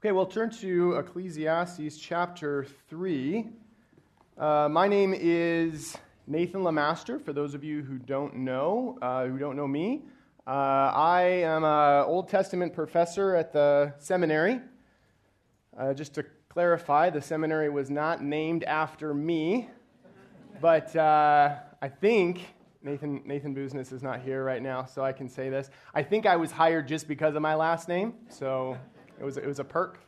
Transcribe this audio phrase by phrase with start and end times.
[0.00, 3.48] Okay, we'll turn to Ecclesiastes chapter 3.
[4.38, 9.38] Uh, my name is Nathan LeMaster, for those of you who don't know, uh, who
[9.38, 10.04] don't know me.
[10.46, 14.60] Uh, I am an Old Testament professor at the seminary.
[15.76, 19.68] Uh, just to clarify, the seminary was not named after me,
[20.60, 22.42] but uh, I think
[22.84, 25.70] Nathan, Nathan Busenitz is not here right now, so I can say this.
[25.92, 28.78] I think I was hired just because of my last name, so
[29.20, 29.98] it was, it was a perk.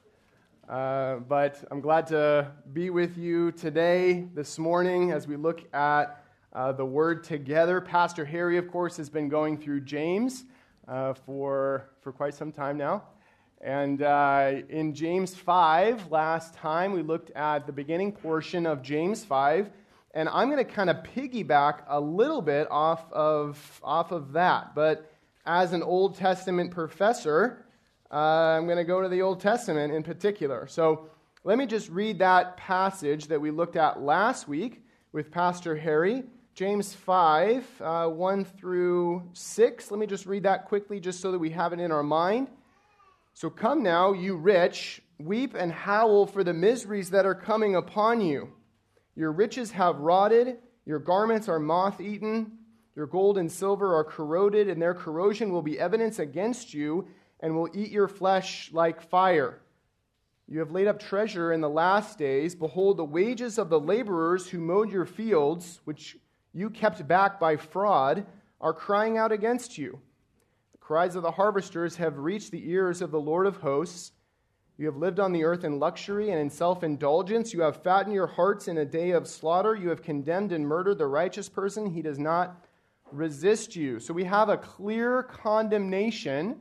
[0.68, 6.24] Uh, but I'm glad to be with you today, this morning, as we look at
[6.52, 7.80] uh, the Word together.
[7.80, 10.44] Pastor Harry, of course, has been going through James
[10.86, 13.02] uh, for, for quite some time now.
[13.60, 19.24] And uh, in James 5, last time, we looked at the beginning portion of James
[19.24, 19.70] 5.
[20.14, 24.74] And I'm going to kind of piggyback a little bit off of, off of that.
[24.76, 25.12] But
[25.46, 27.64] as an Old Testament professor,
[28.12, 30.66] uh, I'm going to go to the Old Testament in particular.
[30.66, 31.10] So
[31.44, 36.24] let me just read that passage that we looked at last week with Pastor Harry.
[36.54, 39.90] James 5, uh, 1 through 6.
[39.90, 42.48] Let me just read that quickly just so that we have it in our mind.
[43.32, 48.20] So come now, you rich, weep and howl for the miseries that are coming upon
[48.20, 48.52] you.
[49.14, 52.58] Your riches have rotted, your garments are moth eaten,
[52.96, 57.06] your gold and silver are corroded, and their corrosion will be evidence against you
[57.40, 59.60] and will eat your flesh like fire.
[60.46, 62.54] You have laid up treasure in the last days.
[62.54, 66.16] Behold, the wages of the laborers who mowed your fields, which
[66.52, 68.26] you kept back by fraud,
[68.60, 70.00] are crying out against you.
[70.72, 74.12] The cries of the harvesters have reached the ears of the Lord of hosts.
[74.76, 77.52] You have lived on the earth in luxury and in self indulgence.
[77.52, 79.76] You have fattened your hearts in a day of slaughter.
[79.76, 81.86] You have condemned and murdered the righteous person.
[81.86, 82.66] He does not
[83.12, 84.00] resist you.
[84.00, 86.60] So we have a clear condemnation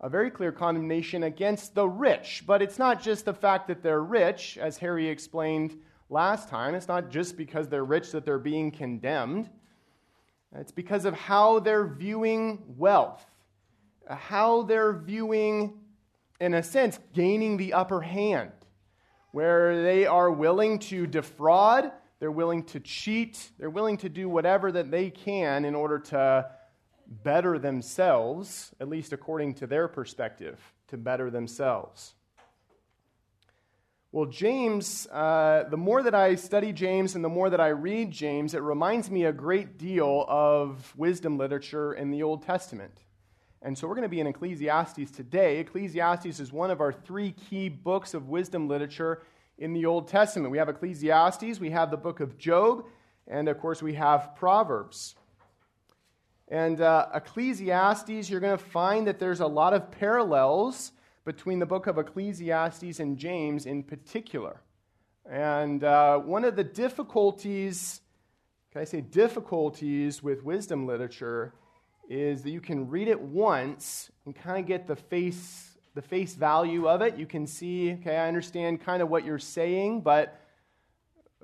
[0.00, 2.44] a very clear condemnation against the rich.
[2.46, 6.74] But it's not just the fact that they're rich, as Harry explained last time.
[6.74, 9.50] It's not just because they're rich that they're being condemned.
[10.56, 13.24] It's because of how they're viewing wealth,
[14.08, 15.74] how they're viewing,
[16.40, 18.50] in a sense, gaining the upper hand,
[19.32, 24.72] where they are willing to defraud, they're willing to cheat, they're willing to do whatever
[24.72, 26.50] that they can in order to
[27.10, 32.14] better themselves, at least according to their perspective, to better themselves.
[34.12, 38.10] Well, James, uh, the more that I study James and the more that I read
[38.10, 43.04] James, it reminds me a great deal of wisdom literature in the Old Testament.
[43.62, 45.58] And so we're going to be in Ecclesiastes today.
[45.58, 49.22] Ecclesiastes is one of our three key books of wisdom literature
[49.58, 50.50] in the Old Testament.
[50.50, 52.86] We have Ecclesiastes, we have the book of Job,
[53.28, 55.14] and of course we have Proverbs.
[56.50, 60.90] And uh, Ecclesiastes, you're going to find that there's a lot of parallels
[61.24, 64.60] between the book of Ecclesiastes and James in particular.
[65.30, 68.00] And uh, one of the difficulties,
[68.72, 71.54] can I say difficulties with wisdom literature,
[72.08, 76.34] is that you can read it once and kind of get the face, the face
[76.34, 77.16] value of it.
[77.16, 80.40] You can see, okay, I understand kind of what you're saying, but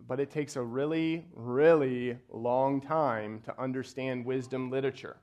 [0.07, 5.17] but it takes a really, really long time to understand wisdom literature.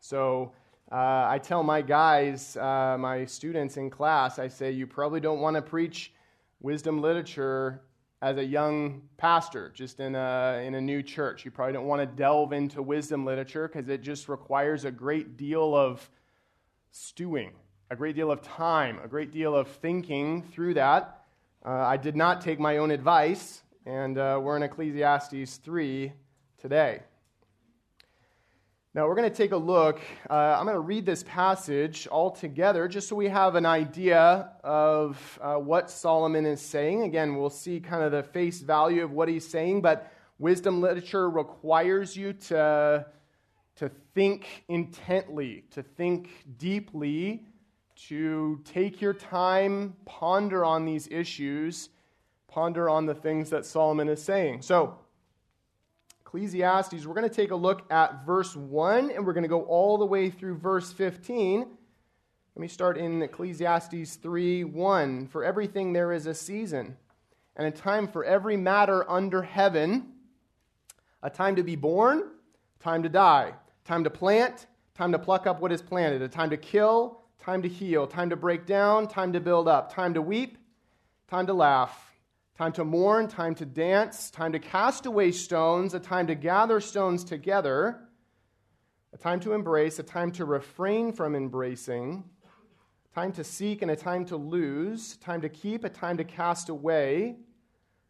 [0.00, 0.52] So
[0.90, 5.40] uh, I tell my guys, uh, my students in class, I say, you probably don't
[5.40, 6.12] want to preach
[6.60, 7.82] wisdom literature
[8.22, 11.44] as a young pastor, just in a, in a new church.
[11.44, 15.36] You probably don't want to delve into wisdom literature because it just requires a great
[15.36, 16.08] deal of
[16.90, 17.52] stewing,
[17.90, 21.22] a great deal of time, a great deal of thinking through that.
[21.64, 26.12] Uh, I did not take my own advice and uh, we're in Ecclesiastes 3
[26.58, 27.00] today.
[28.94, 30.00] Now, we're going to take a look.
[30.28, 34.50] Uh, I'm going to read this passage all together just so we have an idea
[34.64, 37.02] of uh, what Solomon is saying.
[37.02, 41.30] Again, we'll see kind of the face value of what he's saying, but wisdom literature
[41.30, 43.06] requires you to,
[43.76, 47.44] to think intently, to think deeply,
[48.08, 51.90] to take your time, ponder on these issues
[52.56, 54.62] ponder on the things that Solomon is saying.
[54.62, 54.96] So,
[56.22, 59.64] Ecclesiastes, we're going to take a look at verse 1 and we're going to go
[59.64, 61.58] all the way through verse 15.
[61.60, 61.68] Let
[62.56, 65.26] me start in Ecclesiastes 3 1.
[65.26, 66.96] For everything there is a season,
[67.56, 70.14] and a time for every matter under heaven,
[71.22, 72.22] a time to be born,
[72.80, 73.52] time to die,
[73.84, 77.60] time to plant, time to pluck up what is planted, a time to kill, time
[77.60, 80.56] to heal, time to break down, time to build up, time to weep,
[81.28, 82.05] time to laugh
[82.56, 86.80] time to mourn, time to dance, time to cast away stones, a time to gather
[86.80, 88.00] stones together,
[89.12, 92.24] a time to embrace, a time to refrain from embracing,
[93.12, 96.24] a time to seek and a time to lose, time to keep, a time to
[96.24, 97.36] cast away,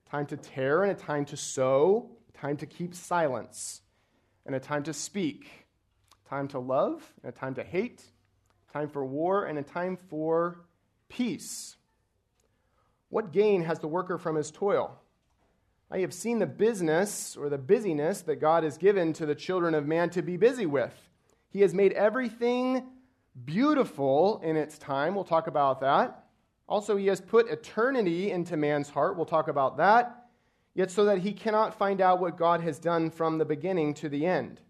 [0.09, 3.81] time to tear and a time to sow, time to keep silence
[4.45, 5.67] and a time to speak,
[6.29, 8.05] time to love and a time to hate,
[8.73, 10.61] time for war and a time for
[11.09, 11.77] peace.
[13.17, 14.95] What gain has the worker from his toil?
[15.91, 19.75] I have seen the business or the busyness that God has given to the children
[19.75, 20.93] of man to be busy with.
[21.49, 22.85] He has made everything
[23.47, 25.15] beautiful in its time.
[25.15, 26.27] We'll talk about that.
[26.69, 29.17] Also, he has put eternity into man's heart.
[29.17, 30.27] We'll talk about that.
[30.75, 34.11] Yet, so that he cannot find out what God has done from the beginning to
[34.11, 34.61] the end.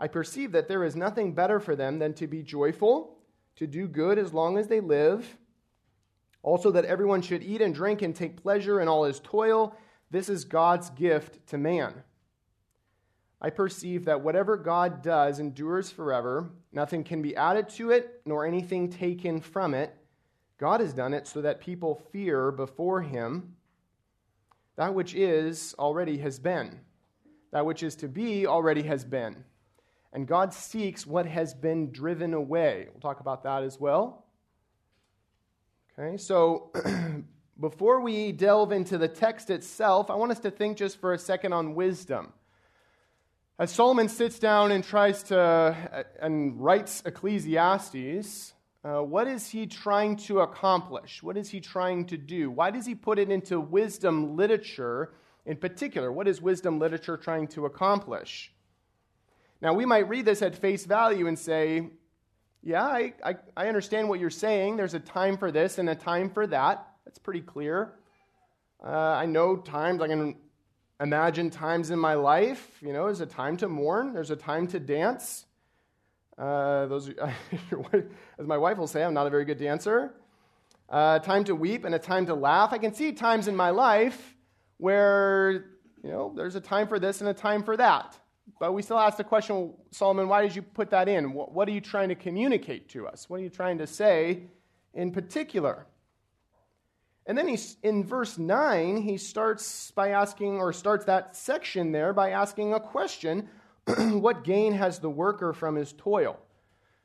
[0.00, 3.16] I perceive that there is nothing better for them than to be joyful,
[3.54, 5.38] to do good as long as they live.
[6.42, 9.76] Also, that everyone should eat and drink and take pleasure in all his toil
[10.10, 12.02] this is God's gift to man.
[13.40, 16.50] I perceive that whatever God does endures forever.
[16.72, 19.94] Nothing can be added to it, nor anything taken from it.
[20.58, 23.54] God has done it so that people fear before him.
[24.76, 26.80] That which is already has been.
[27.52, 29.44] That which is to be already has been.
[30.12, 32.88] And God seeks what has been driven away.
[32.90, 34.24] We'll talk about that as well.
[35.98, 36.70] Okay, so
[37.60, 41.18] Before we delve into the text itself, I want us to think just for a
[41.18, 42.32] second on wisdom.
[43.58, 48.52] As Solomon sits down and tries to uh, and writes Ecclesiastes,
[48.84, 51.20] uh, what is he trying to accomplish?
[51.20, 52.48] What is he trying to do?
[52.48, 55.14] Why does he put it into wisdom literature
[55.46, 56.12] in particular?
[56.12, 58.52] What is wisdom literature trying to accomplish?
[59.60, 61.88] Now, we might read this at face value and say,
[62.62, 64.76] yeah, I, I, I understand what you're saying.
[64.76, 66.86] There's a time for this and a time for that.
[67.04, 67.94] That's pretty clear.
[68.84, 70.36] Uh, I know times, I can
[71.00, 74.66] imagine times in my life, you know, there's a time to mourn, there's a time
[74.68, 75.46] to dance.
[76.36, 77.08] Uh, those,
[78.38, 80.14] as my wife will say, I'm not a very good dancer.
[80.88, 82.72] Uh, time to weep and a time to laugh.
[82.72, 84.36] I can see times in my life
[84.78, 85.52] where,
[86.02, 88.16] you know, there's a time for this and a time for that.
[88.58, 91.32] But we still ask the question, Solomon, why did you put that in?
[91.32, 93.28] What are you trying to communicate to us?
[93.28, 94.42] What are you trying to say
[94.94, 95.86] in particular?
[97.26, 102.14] And then he's, in verse 9, he starts by asking, or starts that section there
[102.14, 103.48] by asking a question
[103.98, 106.38] What gain has the worker from his toil?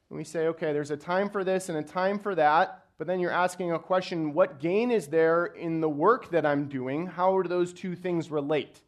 [0.10, 2.86] And we say, okay, there's a time for this and a time for that.
[2.98, 6.70] But then you're asking a question What gain is there in the work that I'm
[6.70, 7.06] doing?
[7.06, 8.82] How do those two things relate?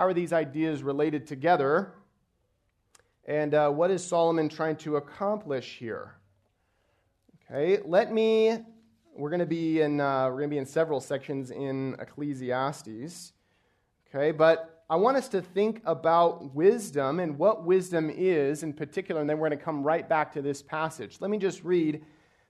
[0.00, 1.92] How are these ideas related together?
[3.26, 6.14] And uh, what is Solomon trying to accomplish here?
[7.44, 8.60] Okay, let me
[9.14, 13.34] we're going to be in uh, we're going to be in several sections in Ecclesiastes.
[14.08, 19.20] Okay, but I want us to think about wisdom and what wisdom is in particular,
[19.20, 21.18] and then we're going to come right back to this passage.
[21.20, 22.02] Let me just read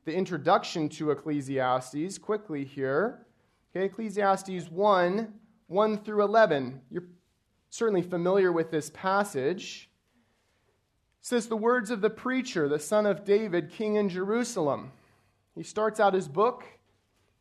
[0.05, 3.27] the introduction to Ecclesiastes quickly here.
[3.75, 5.35] Okay, Ecclesiastes 1
[5.67, 6.81] 1 through 11.
[6.93, 7.03] You're
[7.71, 9.89] certainly familiar with this passage.
[11.21, 14.93] It says, The words of the preacher, the son of David, king in Jerusalem.
[15.55, 16.65] He starts out his book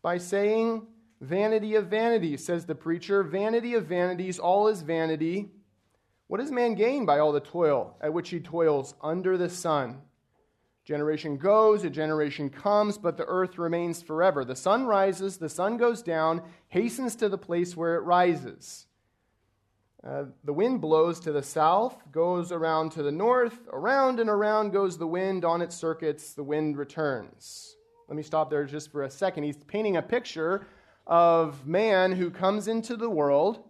[0.01, 0.87] by saying,
[1.21, 3.23] Vanity of vanities, says the preacher.
[3.23, 5.49] Vanity of vanities, all is vanity.
[6.27, 10.01] What does man gain by all the toil at which he toils under the sun?
[10.85, 14.45] Generation goes, a generation comes, but the earth remains forever.
[14.45, 18.87] The sun rises, the sun goes down, hastens to the place where it rises.
[20.01, 24.71] Uh, the wind blows to the south, goes around to the north, around and around
[24.71, 27.75] goes the wind on its circuits, the wind returns.
[28.07, 29.43] Let me stop there just for a second.
[29.43, 30.65] He's painting a picture
[31.05, 33.61] of man who comes into the world,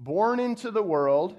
[0.00, 1.36] born into the world,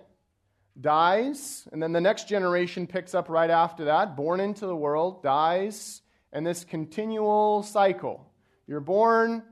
[0.80, 5.24] dies, and then the next generation picks up right after that, born into the world,
[5.24, 8.26] dies, and this continual cycle.
[8.66, 9.44] You're born,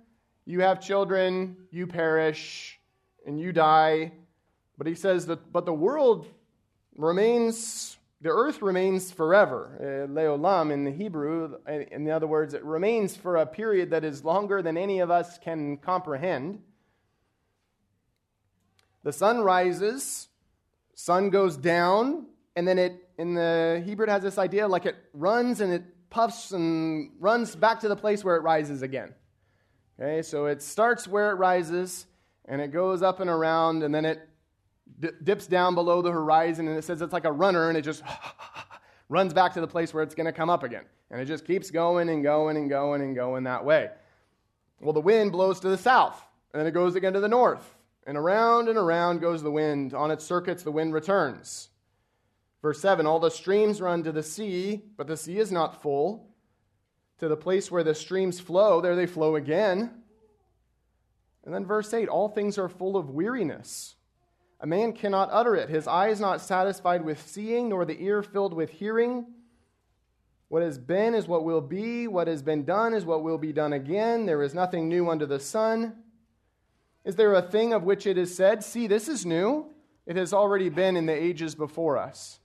[0.46, 2.80] you have children, you perish,
[3.26, 4.14] and you die.
[4.78, 6.28] But he says that, but the world
[6.96, 9.70] remains the earth remains forever.
[9.82, 14.24] Uh, leolam in the Hebrew, in other words, it remains for a period that is
[14.24, 16.62] longer than any of us can comprehend.
[19.04, 20.30] The sun rises,
[20.96, 24.96] sun goes down, and then it, in the Hebrew, it has this idea like it
[25.14, 29.14] runs and it puffs and runs back to the place where it rises again.
[30.00, 32.06] Okay, so it starts where it rises,
[32.46, 34.30] and it goes up and around, and then it
[35.24, 38.04] dips down below the horizon and it says it's like a runner and it just
[39.10, 40.86] runs back to the place where it's going to come up again.
[41.12, 43.90] And it just keeps going and going and going and going that way.
[44.80, 46.22] Well, the wind blows to the south
[46.54, 47.76] and then it goes again to the north.
[48.06, 49.94] And around and around goes the wind.
[49.94, 51.70] On its circuits, the wind returns.
[52.62, 56.30] Verse 7 All the streams run to the sea, but the sea is not full.
[57.20, 60.04] to the place where the streams flow, there they flow again.
[61.46, 63.96] And then verse 8 all things are full of weariness.
[64.64, 65.70] A man cannot utter it.
[65.70, 69.26] His eye is not satisfied with seeing, nor the ear filled with hearing.
[70.48, 72.08] What has been is what will be.
[72.08, 74.26] What has been done is what will be done again.
[74.26, 75.98] There is nothing new under the sun.
[77.04, 79.66] Is there a thing of which it is said, See, this is new?
[80.06, 82.40] It has already been in the ages before us.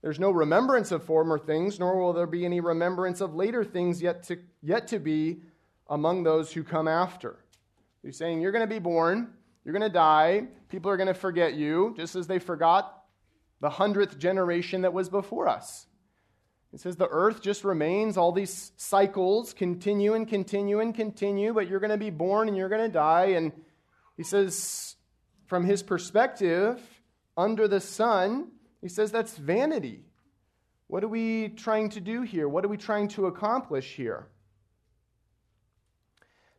[0.00, 4.00] There's no remembrance of former things, nor will there be any remembrance of later things
[4.00, 5.42] yet to, yet to be
[5.90, 7.44] among those who come after.
[8.02, 11.14] He's saying, You're going to be born, you're going to die, people are going to
[11.14, 13.02] forget you, just as they forgot
[13.60, 15.86] the hundredth generation that was before us.
[16.72, 21.68] It says the earth just remains, all these cycles continue and continue and continue, but
[21.68, 23.26] you're going to be born and you're going to die.
[23.36, 23.52] And
[24.16, 24.96] he says,
[25.46, 26.80] from his perspective,
[27.36, 28.48] under the sun,
[28.80, 30.00] he says that's vanity.
[30.86, 32.48] What are we trying to do here?
[32.48, 34.28] What are we trying to accomplish here?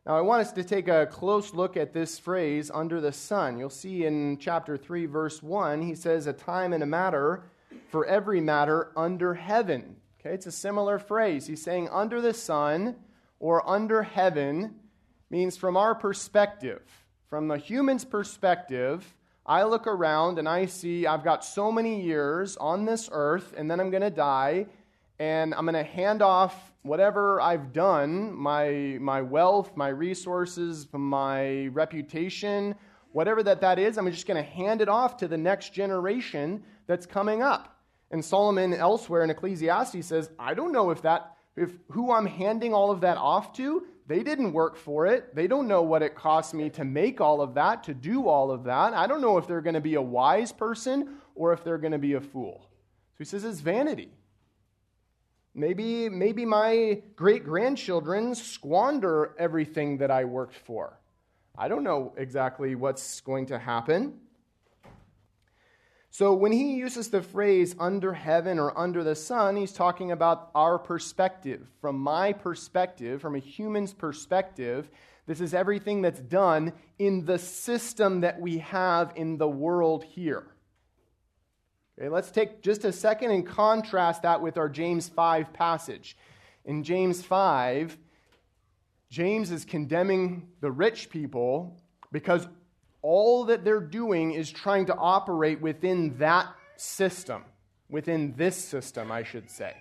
[0.06, 3.58] Now, I want us to take a close look at this phrase, under the sun.
[3.58, 7.44] You'll see in chapter 3, verse 1, he says, a time and a matter
[7.88, 9.96] for every matter under heaven.
[10.20, 11.46] Okay, it's a similar phrase.
[11.46, 12.96] He's saying, under the sun
[13.40, 14.74] or under heaven
[15.30, 16.82] means from our perspective
[17.34, 19.12] from the human's perspective,
[19.44, 23.68] I look around and I see I've got so many years on this earth, and
[23.68, 24.66] then I'm going to die,
[25.18, 31.66] and I'm going to hand off whatever I've done my, my wealth, my resources, my
[31.68, 32.74] reputation,
[33.12, 36.62] whatever that, that is, I'm just going to hand it off to the next generation
[36.86, 37.80] that's coming up.
[38.10, 42.74] And Solomon elsewhere in Ecclesiastes says, I don't know if that, if who I'm handing
[42.74, 45.34] all of that off to, they didn't work for it.
[45.34, 48.50] They don't know what it cost me to make all of that, to do all
[48.50, 48.92] of that.
[48.92, 51.92] I don't know if they're going to be a wise person or if they're going
[51.92, 52.68] to be a fool.
[53.14, 54.10] So he says it's vanity.
[55.54, 60.98] Maybe, maybe my great grandchildren squander everything that I worked for.
[61.56, 64.18] I don't know exactly what's going to happen.
[66.10, 70.50] So when he uses the phrase under heaven or under the sun, he's talking about
[70.54, 71.66] our perspective.
[71.80, 74.88] From my perspective, from a human's perspective,
[75.26, 80.53] this is everything that's done in the system that we have in the world here.
[81.96, 86.16] Okay, let's take just a second and contrast that with our James 5 passage.
[86.64, 87.96] In James 5,
[89.10, 92.48] James is condemning the rich people because
[93.00, 97.44] all that they're doing is trying to operate within that system,
[97.88, 99.72] within this system, I should say.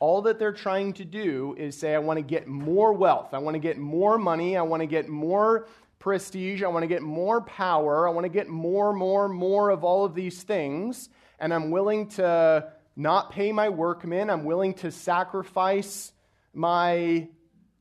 [0.00, 3.38] All that they're trying to do is say, I want to get more wealth, I
[3.38, 5.68] want to get more money, I want to get more
[6.04, 9.84] prestige, I want to get more power, I want to get more, more, more of
[9.84, 11.08] all of these things,
[11.38, 16.12] and I'm willing to not pay my workmen, I'm willing to sacrifice
[16.52, 17.28] my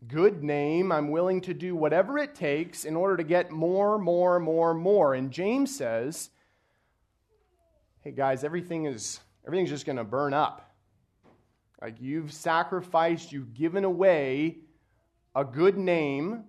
[0.08, 0.92] good name.
[0.92, 5.14] I'm willing to do whatever it takes in order to get more, more, more, more.
[5.14, 6.30] And James says,
[8.02, 10.74] hey guys, everything is everything's just going to burn up.
[11.82, 14.60] Like you've sacrificed, you've given away
[15.36, 16.46] a good name.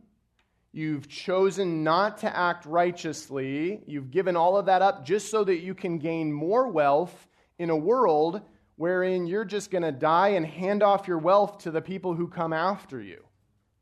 [0.75, 3.81] You've chosen not to act righteously.
[3.87, 7.29] You've given all of that up just so that you can gain more wealth
[7.61, 8.41] in a world
[8.75, 12.27] wherein you're just going to die and hand off your wealth to the people who
[12.27, 13.23] come after you.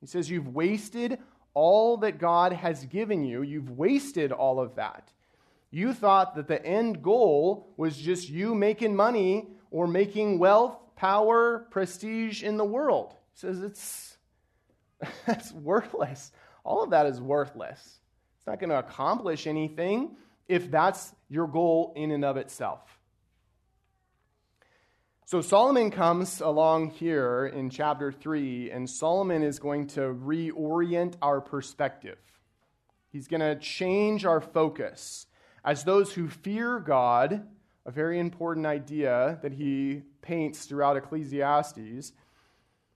[0.02, 1.18] He says, You've wasted
[1.54, 3.40] all that God has given you.
[3.40, 5.10] You've wasted all of that.
[5.70, 11.66] You thought that the end goal was just you making money or making wealth, power,
[11.70, 13.14] prestige in the world.
[13.32, 14.18] He says it's
[15.26, 16.32] that's worthless.
[16.64, 17.80] All of that is worthless.
[18.38, 20.16] It's not going to accomplish anything
[20.48, 22.80] if that's your goal in and of itself.
[25.24, 31.40] So Solomon comes along here in chapter 3, and Solomon is going to reorient our
[31.40, 32.18] perspective.
[33.10, 35.26] He's going to change our focus.
[35.64, 37.46] As those who fear God,
[37.86, 42.12] a very important idea that he paints throughout Ecclesiastes,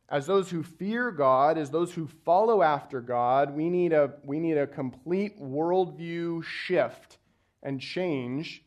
[0.09, 4.39] as those who fear God, as those who follow after God, we need a, we
[4.39, 7.19] need a complete worldview shift
[7.63, 8.63] and change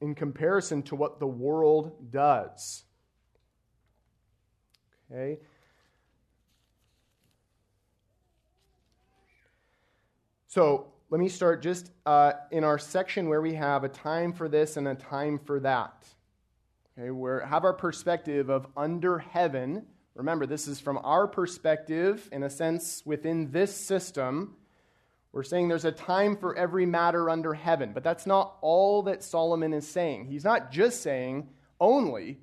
[0.00, 2.84] in comparison to what the world does.
[5.10, 5.38] Okay?
[10.48, 14.48] So let me start just uh, in our section where we have a time for
[14.48, 16.06] this and a time for that.
[16.98, 19.86] Okay, we have our perspective of under heaven.
[20.14, 24.56] Remember, this is from our perspective, in a sense, within this system.
[25.32, 29.22] We're saying there's a time for every matter under heaven, but that's not all that
[29.22, 30.26] Solomon is saying.
[30.26, 31.48] He's not just saying
[31.80, 32.40] only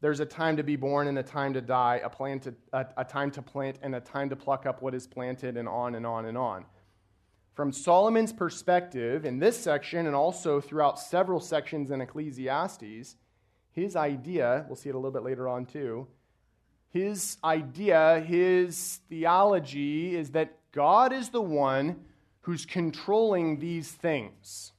[0.00, 2.86] there's a time to be born and a time to die, a, plant to, a,
[2.98, 5.94] a time to plant and a time to pluck up what is planted, and on
[5.94, 6.64] and on and on.
[7.54, 13.16] From Solomon's perspective, in this section and also throughout several sections in Ecclesiastes,
[13.72, 16.06] his idea, we'll see it a little bit later on too,
[16.92, 22.04] his idea, his theology is that God is the one
[22.42, 24.72] who's controlling these things.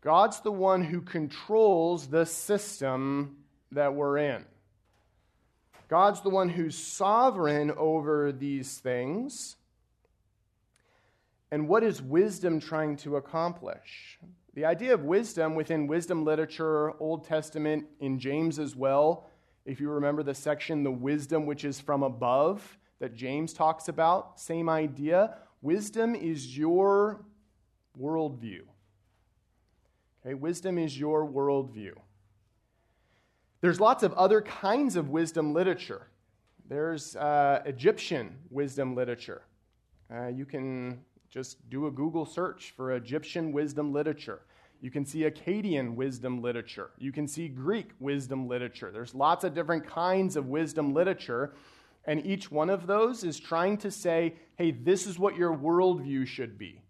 [0.00, 3.36] God's the one who controls the system
[3.72, 4.44] that we're in.
[5.88, 9.56] God's the one who's sovereign over these things.
[11.50, 14.18] And what is wisdom trying to accomplish?
[14.54, 19.27] The idea of wisdom within wisdom literature, Old Testament, in James as well,
[19.68, 24.40] if you remember the section, the wisdom which is from above, that James talks about,
[24.40, 25.36] same idea.
[25.60, 27.22] Wisdom is your
[28.00, 28.62] worldview.
[30.24, 31.92] Okay, wisdom is your worldview.
[33.60, 36.06] There's lots of other kinds of wisdom literature.
[36.66, 39.42] There's uh, Egyptian wisdom literature.
[40.10, 44.40] Uh, you can just do a Google search for Egyptian wisdom literature.
[44.80, 46.90] You can see Akkadian wisdom literature.
[46.98, 48.90] You can see Greek wisdom literature.
[48.92, 51.54] There's lots of different kinds of wisdom literature.
[52.04, 56.26] And each one of those is trying to say, hey, this is what your worldview
[56.26, 56.80] should be.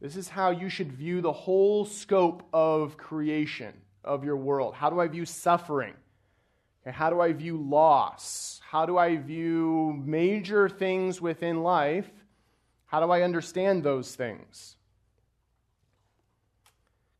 [0.00, 4.74] This is how you should view the whole scope of creation of your world.
[4.74, 5.94] How do I view suffering?
[6.82, 8.60] Okay, how do I view loss?
[8.68, 12.10] How do I view major things within life?
[12.86, 14.76] How do I understand those things?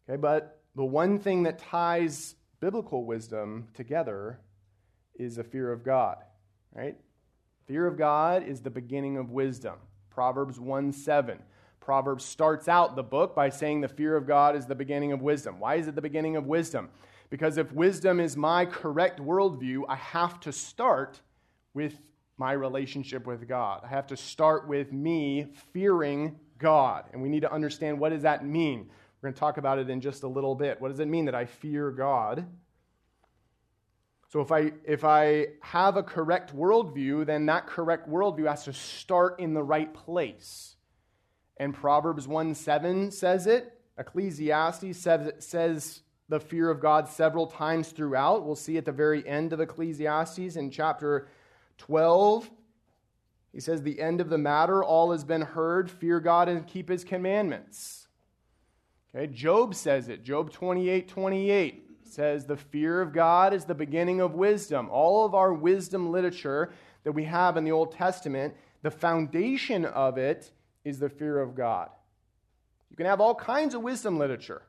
[0.09, 4.40] Okay, but the one thing that ties biblical wisdom together
[5.14, 6.16] is a fear of God,
[6.75, 6.97] right?
[7.66, 9.75] Fear of God is the beginning of wisdom.
[10.11, 11.38] Proverbs 1 7.
[11.80, 15.21] Proverbs starts out the book by saying the fear of God is the beginning of
[15.21, 15.59] wisdom.
[15.59, 16.90] Why is it the beginning of wisdom?
[17.28, 21.21] Because if wisdom is my correct worldview, I have to start
[21.75, 21.99] with
[22.37, 23.80] my relationship with God.
[23.85, 27.04] I have to start with me fearing God.
[27.12, 28.90] And we need to understand what does that mean?
[29.22, 30.80] We're going to talk about it in just a little bit.
[30.80, 32.44] What does it mean that I fear God?
[34.30, 38.72] So if I if I have a correct worldview, then that correct worldview has to
[38.72, 40.74] start in the right place.
[41.56, 43.78] And Proverbs 1 7 says it.
[43.96, 48.44] Ecclesiastes says, says the fear of God several times throughout.
[48.44, 51.28] We'll see at the very end of Ecclesiastes in chapter
[51.78, 52.50] 12.
[53.52, 55.90] He says, The end of the matter, all has been heard.
[55.90, 58.08] Fear God and keep his commandments.
[59.14, 60.25] Okay, Job says it.
[60.25, 64.88] Job 28 28 says, The fear of God is the beginning of wisdom.
[64.90, 66.72] All of our wisdom literature
[67.05, 70.51] that we have in the Old Testament, the foundation of it
[70.85, 71.90] is the fear of God.
[72.90, 74.62] You can have all kinds of wisdom literature.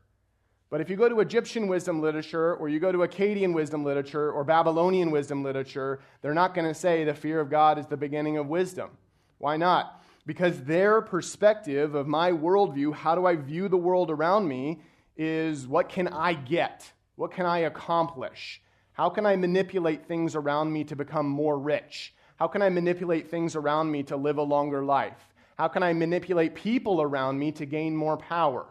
[0.69, 4.31] But if you go to Egyptian wisdom literature, or you go to Akkadian wisdom literature,
[4.31, 7.97] or Babylonian wisdom literature, they're not going to say the fear of God is the
[7.97, 8.89] beginning of wisdom.
[9.37, 10.02] Why not?
[10.25, 14.81] Because their perspective of my worldview, how do I view the world around me,
[15.17, 16.91] is what can I get?
[17.15, 18.61] What can I accomplish?
[18.93, 22.13] How can I manipulate things around me to become more rich?
[22.37, 25.29] How can I manipulate things around me to live a longer life?
[25.57, 28.65] How can I manipulate people around me to gain more power?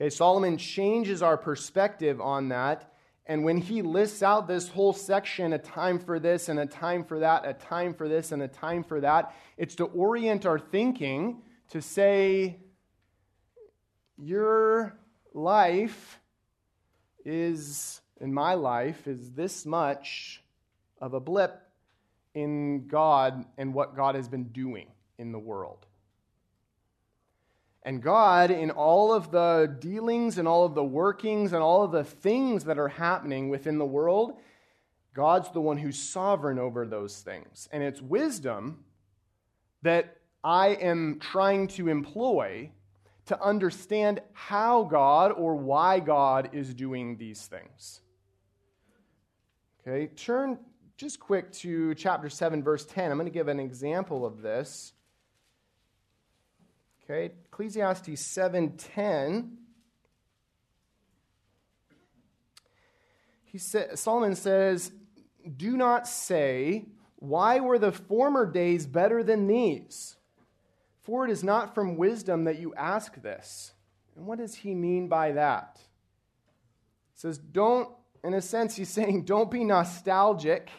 [0.00, 2.91] Okay, Solomon changes our perspective on that.
[3.26, 7.04] And when he lists out this whole section, a time for this and a time
[7.04, 10.58] for that, a time for this and a time for that, it's to orient our
[10.58, 12.56] thinking to say,
[14.18, 14.98] your
[15.32, 16.20] life
[17.24, 20.42] is, in my life, is this much
[21.00, 21.60] of a blip
[22.34, 25.86] in God and what God has been doing in the world.
[27.84, 31.90] And God, in all of the dealings and all of the workings and all of
[31.90, 34.38] the things that are happening within the world,
[35.14, 37.68] God's the one who's sovereign over those things.
[37.72, 38.84] And it's wisdom
[39.82, 42.70] that I am trying to employ
[43.26, 48.00] to understand how God or why God is doing these things.
[49.80, 50.58] Okay, turn
[50.96, 53.10] just quick to chapter 7, verse 10.
[53.10, 54.92] I'm going to give an example of this.
[57.04, 59.58] Okay, Ecclesiastes 7:10.
[63.44, 64.92] He sa- Solomon says,
[65.56, 66.86] "Do not say,
[67.16, 70.16] why were the former days better than these?
[71.02, 73.72] For it is not from wisdom that you ask this."
[74.16, 75.80] And what does he mean by that?
[77.12, 80.70] He says, "Don't in a sense he's saying, don't be nostalgic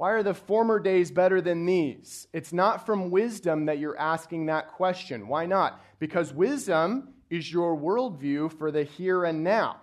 [0.00, 2.26] why are the former days better than these?
[2.32, 5.28] It's not from wisdom that you're asking that question.
[5.28, 5.78] Why not?
[5.98, 9.82] Because wisdom is your worldview for the here and now.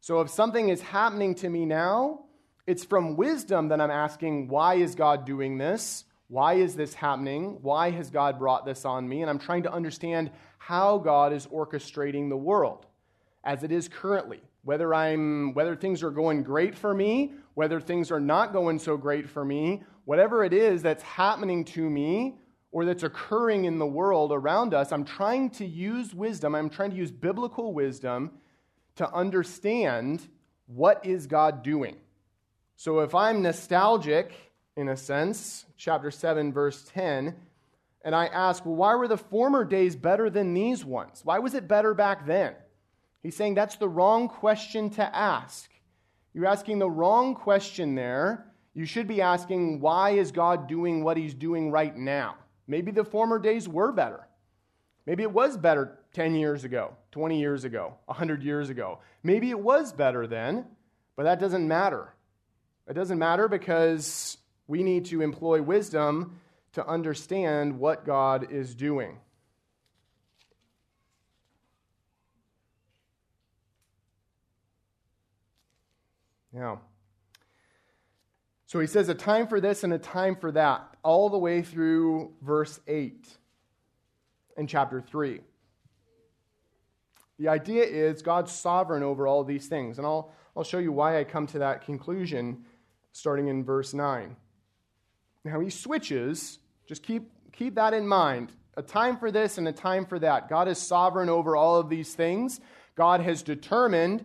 [0.00, 2.26] So if something is happening to me now,
[2.68, 6.04] it's from wisdom that I'm asking, why is God doing this?
[6.28, 7.58] Why is this happening?
[7.60, 9.22] Why has God brought this on me?
[9.22, 12.86] And I'm trying to understand how God is orchestrating the world
[13.42, 14.42] as it is currently.
[14.62, 18.96] Whether I'm whether things are going great for me, whether things are not going so
[18.96, 22.36] great for me, whatever it is that's happening to me
[22.72, 26.90] or that's occurring in the world around us, I'm trying to use wisdom, I'm trying
[26.90, 28.32] to use biblical wisdom
[28.96, 30.26] to understand
[30.66, 31.96] what is God doing.
[32.76, 34.32] So if I'm nostalgic
[34.76, 37.34] in a sense, chapter 7 verse 10,
[38.04, 41.22] and I ask, well, why were the former days better than these ones?
[41.24, 42.54] Why was it better back then?
[43.22, 45.70] He's saying that's the wrong question to ask.
[46.34, 48.46] You're asking the wrong question there.
[48.74, 52.34] You should be asking, why is God doing what he's doing right now?
[52.66, 54.26] Maybe the former days were better.
[55.06, 58.98] Maybe it was better 10 years ago, 20 years ago, 100 years ago.
[59.22, 60.66] Maybe it was better then,
[61.14, 62.14] but that doesn't matter.
[62.88, 66.40] It doesn't matter because we need to employ wisdom
[66.72, 69.18] to understand what God is doing.
[76.54, 76.76] Yeah.
[78.66, 81.62] So he says a time for this and a time for that, all the way
[81.62, 83.26] through verse 8
[84.56, 85.40] in chapter 3.
[87.38, 89.98] The idea is God's sovereign over all these things.
[89.98, 92.64] And I'll, I'll show you why I come to that conclusion
[93.12, 94.36] starting in verse 9.
[95.44, 98.52] Now he switches, just keep, keep that in mind.
[98.76, 100.48] A time for this and a time for that.
[100.48, 102.60] God is sovereign over all of these things.
[102.96, 104.24] God has determined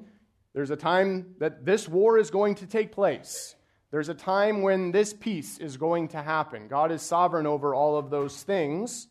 [0.53, 3.55] there's a time that this war is going to take place.
[3.91, 6.67] There's a time when this peace is going to happen.
[6.67, 9.07] God is sovereign over all of those things.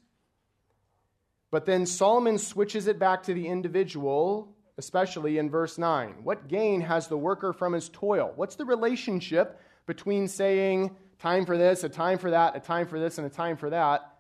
[1.51, 6.17] But then Solomon switches it back to the individual, especially in verse 9.
[6.23, 8.33] What gain has the worker from his toil?
[8.37, 13.01] What's the relationship between saying, time for this, a time for that, a time for
[13.01, 14.19] this, and a time for that.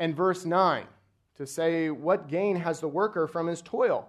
[0.00, 0.86] And verse 9
[1.36, 4.08] to say, What gain has the worker from his toil?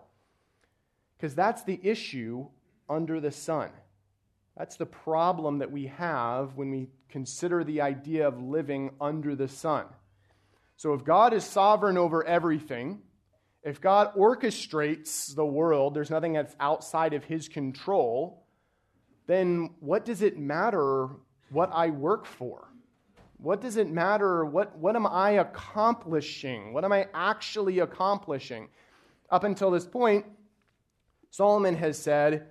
[1.24, 2.48] Because that's the issue
[2.90, 3.70] under the sun.
[4.58, 9.48] That's the problem that we have when we consider the idea of living under the
[9.48, 9.86] sun.
[10.76, 13.00] So, if God is sovereign over everything,
[13.64, 18.46] if God orchestrates the world, there's nothing that's outside of his control,
[19.26, 21.08] then what does it matter
[21.52, 22.68] what I work for?
[23.38, 24.44] What does it matter?
[24.44, 26.74] What, what am I accomplishing?
[26.74, 28.68] What am I actually accomplishing?
[29.30, 30.26] Up until this point,
[31.34, 32.46] Solomon has said,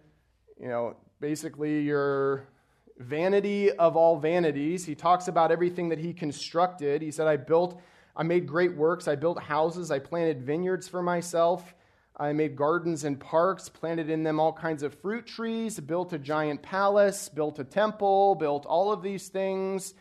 [0.61, 2.49] you know, basically your
[2.99, 4.85] vanity of all vanities.
[4.85, 7.01] He talks about everything that he constructed.
[7.01, 7.81] He said, I built,
[8.17, 9.07] I made great works.
[9.07, 9.93] I built houses.
[9.93, 11.77] I planted vineyards for myself.
[12.17, 16.19] I made gardens and parks, planted in them all kinds of fruit trees, built a
[16.19, 19.95] giant palace, built a temple, built all of these things.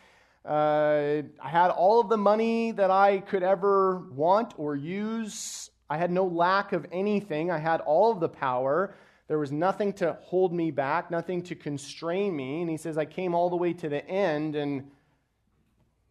[0.44, 5.70] Uh, I had all of the money that I could ever want or use.
[5.92, 7.50] I had no lack of anything.
[7.50, 8.94] I had all of the power.
[9.28, 12.62] There was nothing to hold me back, nothing to constrain me.
[12.62, 14.90] And he says, I came all the way to the end, and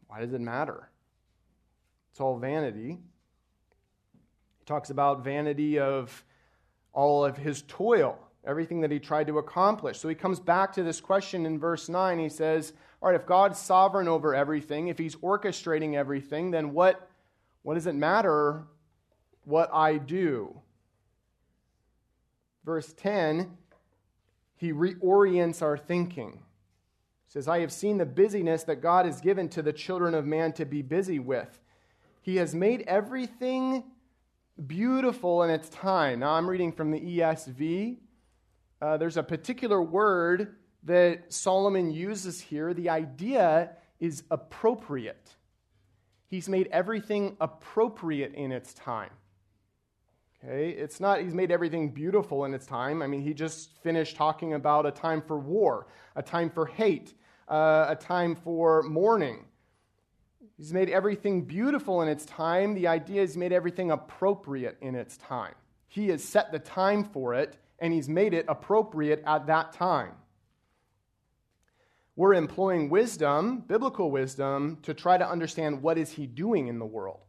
[0.06, 0.92] why does it matter?
[2.12, 3.00] It's all vanity.
[4.60, 6.24] He talks about vanity of
[6.94, 9.98] all of his toil, everything that he tried to accomplish.
[9.98, 12.20] So he comes back to this question in verse 9.
[12.20, 17.10] He says, All right, if God's sovereign over everything, if he's orchestrating everything, then what,
[17.64, 18.68] what does it matter
[19.46, 20.60] what I do?
[22.64, 23.58] Verse 10,
[24.56, 26.34] he reorients our thinking.
[26.34, 30.26] He says, I have seen the busyness that God has given to the children of
[30.26, 31.60] man to be busy with.
[32.22, 33.84] He has made everything
[34.68, 36.20] beautiful in its time.
[36.20, 37.98] Now I'm reading from the ESV.
[38.82, 42.74] Uh, there's a particular word that Solomon uses here.
[42.74, 45.36] The idea is appropriate.
[46.28, 49.12] He's made everything appropriate in its time.
[50.44, 53.04] Okay, it's not he's made everything beautiful in its time.
[53.04, 57.14] I mean, he just finished talking about a time for war, a time for hate,
[57.48, 59.46] uh, a time for mourning.
[60.58, 62.74] He's made everything beautiful in its time.
[62.74, 65.54] The idea is made everything appropriate in its time.
[65.88, 70.14] He has set the time for it, and he's made it appropriate at that time.
[72.16, 76.86] We're employing wisdom, biblical wisdom, to try to understand what is he doing in the
[76.86, 77.22] world.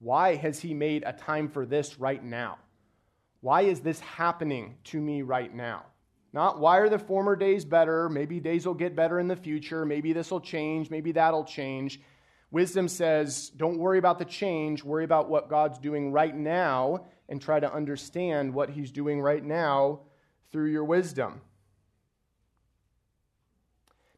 [0.00, 2.58] Why has he made a time for this right now?
[3.40, 5.86] Why is this happening to me right now?
[6.32, 8.08] Not why are the former days better?
[8.08, 9.84] Maybe days will get better in the future.
[9.84, 10.90] Maybe this will change.
[10.90, 12.00] Maybe that'll change.
[12.50, 17.40] Wisdom says, don't worry about the change, worry about what God's doing right now and
[17.40, 20.00] try to understand what He's doing right now
[20.50, 21.42] through your wisdom.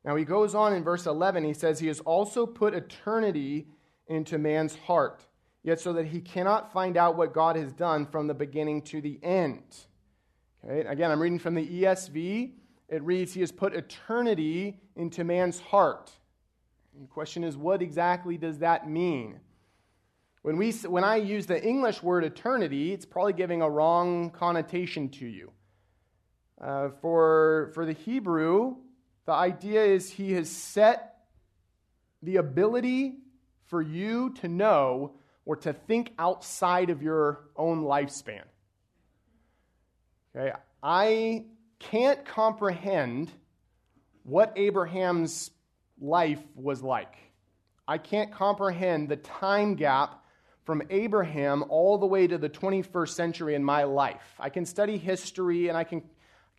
[0.05, 3.69] Now he goes on in verse 11, he says, He has also put eternity
[4.07, 5.27] into man's heart,
[5.63, 9.01] yet so that he cannot find out what God has done from the beginning to
[9.01, 9.63] the end.
[10.65, 12.53] Okay, again, I'm reading from the ESV.
[12.89, 16.11] It reads, He has put eternity into man's heart.
[16.95, 19.41] And the question is, what exactly does that mean?
[20.43, 25.09] When, we, when I use the English word eternity, it's probably giving a wrong connotation
[25.11, 25.53] to you.
[26.61, 28.77] Uh, for, for the Hebrew,
[29.27, 31.19] the idea is he has set
[32.23, 33.19] the ability
[33.67, 38.43] for you to know or to think outside of your own lifespan.
[40.37, 41.45] Okay, I
[41.79, 43.31] can't comprehend
[44.23, 45.51] what Abraham's
[46.01, 47.15] life was like.
[47.89, 50.25] I can't comprehend the time gap
[50.65, 54.37] from Abraham all the way to the 21st century in my life.
[54.39, 56.03] I can study history and I can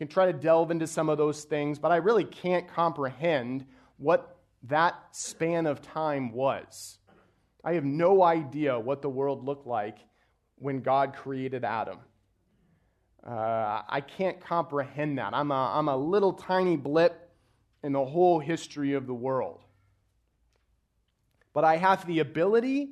[0.01, 3.67] can try to delve into some of those things, but I really can't comprehend
[3.97, 6.97] what that span of time was.
[7.63, 9.97] I have no idea what the world looked like
[10.55, 11.99] when God created Adam.
[13.25, 15.33] Uh, I can't comprehend that.
[15.33, 17.29] I'm a, I'm a little tiny blip
[17.83, 19.59] in the whole history of the world.
[21.53, 22.89] But I have the ability,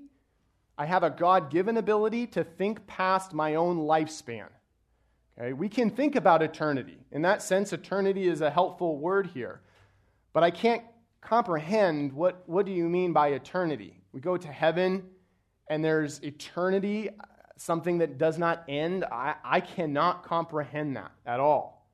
[0.78, 4.48] I have a God given ability to think past my own lifespan.
[5.40, 5.54] Okay?
[5.54, 6.98] We can think about eternity.
[7.12, 9.62] In that sense, eternity is a helpful word here.
[10.34, 10.84] But I can't
[11.22, 13.99] comprehend what, what do you mean by eternity?
[14.12, 15.06] We go to heaven
[15.68, 17.10] and there's eternity,
[17.58, 19.06] something that does not end.
[19.06, 21.88] I, I cannot comprehend that at all.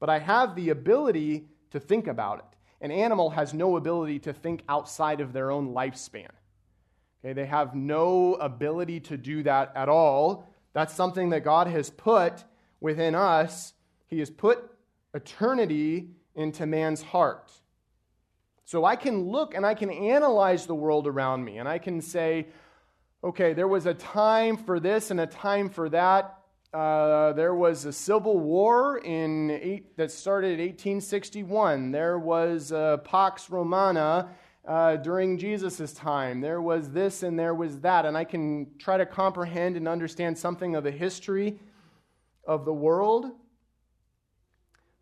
[0.00, 2.84] But I have the ability to think about it.
[2.84, 6.28] An animal has no ability to think outside of their own lifespan.
[7.24, 10.48] Okay, they have no ability to do that at all.
[10.72, 12.44] That's something that God has put
[12.80, 13.74] within us,
[14.08, 14.68] He has put
[15.14, 17.52] eternity into man's heart.
[18.72, 22.00] So I can look and I can analyze the world around me and I can
[22.00, 22.46] say,
[23.22, 26.38] okay, there was a time for this and a time for that.
[26.72, 31.90] Uh, there was a civil war in eight, that started in 1861.
[31.90, 34.30] There was a Pax Romana
[34.66, 36.40] uh, during Jesus' time.
[36.40, 38.06] There was this and there was that.
[38.06, 41.58] And I can try to comprehend and understand something of the history
[42.46, 43.32] of the world,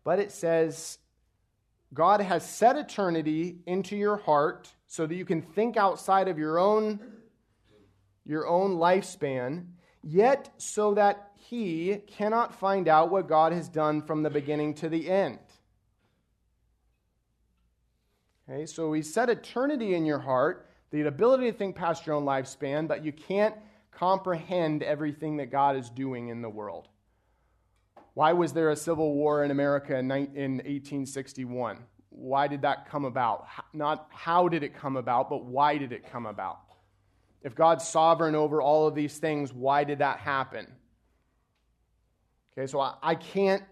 [0.03, 0.97] but it says
[1.93, 6.57] God has set eternity into your heart so that you can think outside of your
[6.59, 6.99] own
[8.25, 9.65] your own lifespan,
[10.03, 14.89] yet so that he cannot find out what God has done from the beginning to
[14.89, 15.39] the end.
[18.47, 22.25] Okay, so he set eternity in your heart, the ability to think past your own
[22.25, 23.55] lifespan, but you can't
[23.91, 26.87] comprehend everything that God is doing in the world.
[28.13, 31.77] Why was there a civil war in America in 1861?
[32.09, 33.47] Why did that come about?
[33.73, 36.59] Not how did it come about, but why did it come about?
[37.41, 40.67] If God's sovereign over all of these things, why did that happen?
[42.57, 43.63] Okay, so I, I can't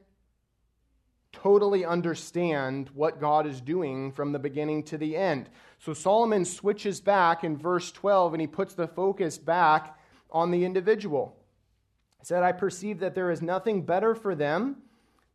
[1.32, 5.50] totally understand what God is doing from the beginning to the end.
[5.80, 10.00] So Solomon switches back in verse 12 and he puts the focus back
[10.32, 11.39] on the individual
[12.24, 14.78] said, I perceive that there is nothing better for them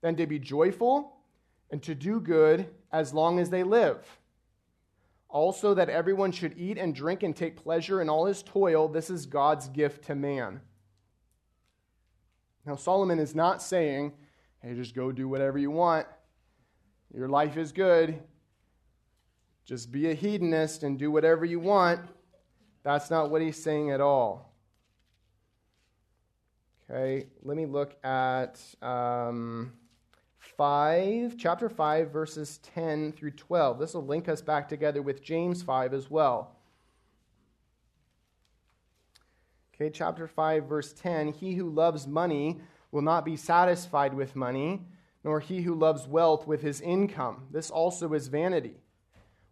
[0.02, 1.16] than to be joyful
[1.70, 4.04] and to do good as long as they live.
[5.28, 8.86] Also, that everyone should eat and drink and take pleasure in all his toil.
[8.86, 10.60] This is God's gift to man.
[12.64, 14.12] Now, Solomon is not saying,
[14.62, 16.06] hey, just go do whatever you want.
[17.12, 18.22] Your life is good.
[19.64, 22.00] Just be a hedonist and do whatever you want.
[22.82, 24.53] That's not what he's saying at all.
[26.90, 29.72] Okay, let me look at um,
[30.38, 33.78] 5, chapter 5, verses 10 through 12.
[33.78, 36.58] This will link us back together with James 5 as well.
[39.74, 42.60] Okay, chapter 5, verse 10 He who loves money
[42.92, 44.82] will not be satisfied with money,
[45.24, 47.46] nor he who loves wealth with his income.
[47.50, 48.76] This also is vanity.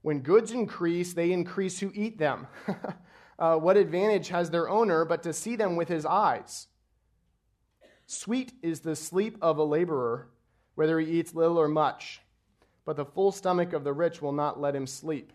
[0.02, 2.46] When goods increase, they increase who eat them.
[3.38, 6.66] uh, what advantage has their owner but to see them with his eyes?
[8.12, 10.28] Sweet is the sleep of a laborer,
[10.74, 12.20] whether he eats little or much,
[12.84, 15.32] but the full stomach of the rich will not let him sleep.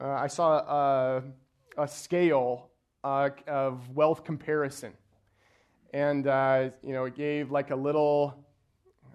[0.00, 1.22] Uh, I saw a,
[1.78, 2.70] a scale
[3.04, 4.92] uh, of wealth comparison.
[5.94, 8.44] And, uh, you know, it gave like a little,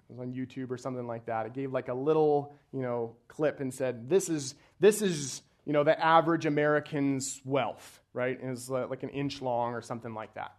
[0.08, 1.44] it was on YouTube or something like that.
[1.44, 5.72] It gave like a little, you know, clip and said, this is, this is you
[5.72, 10.54] know, the average American's wealth, right, is like an inch long or something like that.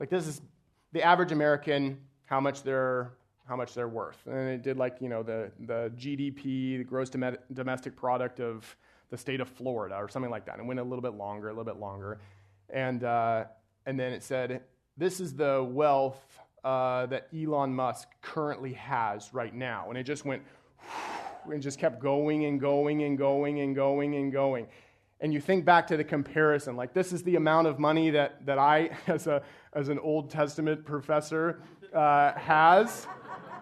[0.00, 0.40] Like this is
[0.92, 3.12] the average American how much they're
[3.46, 7.10] how much they're worth, and it did like you know the the GDP, the gross
[7.10, 8.76] domestic product of
[9.10, 11.52] the state of Florida or something like that, and went a little bit longer, a
[11.52, 12.18] little bit longer,
[12.70, 13.44] and uh,
[13.86, 14.62] and then it said
[14.96, 20.24] this is the wealth uh, that Elon Musk currently has right now, and it just
[20.24, 20.42] went
[21.52, 24.64] and just kept going and going and going and going and going.
[24.64, 24.72] And
[25.32, 28.58] you think back to the comparison, like this is the amount of money that, that
[28.58, 31.62] I, as, a, as an Old Testament professor,
[31.94, 33.06] uh, has,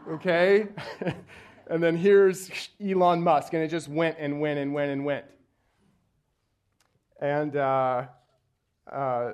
[0.09, 0.69] okay?
[1.71, 2.51] and then here's
[2.85, 5.25] Elon Musk, and it just went and went and went and went.
[7.21, 8.07] And, uh,
[8.91, 9.33] uh,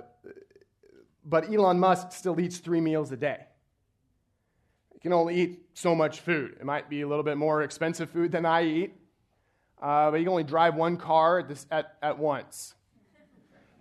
[1.25, 3.47] but Elon Musk still eats three meals a day.
[4.93, 6.57] He can only eat so much food.
[6.61, 8.95] It might be a little bit more expensive food than I eat,
[9.81, 12.75] uh, but he can only drive one car at, this, at, at once.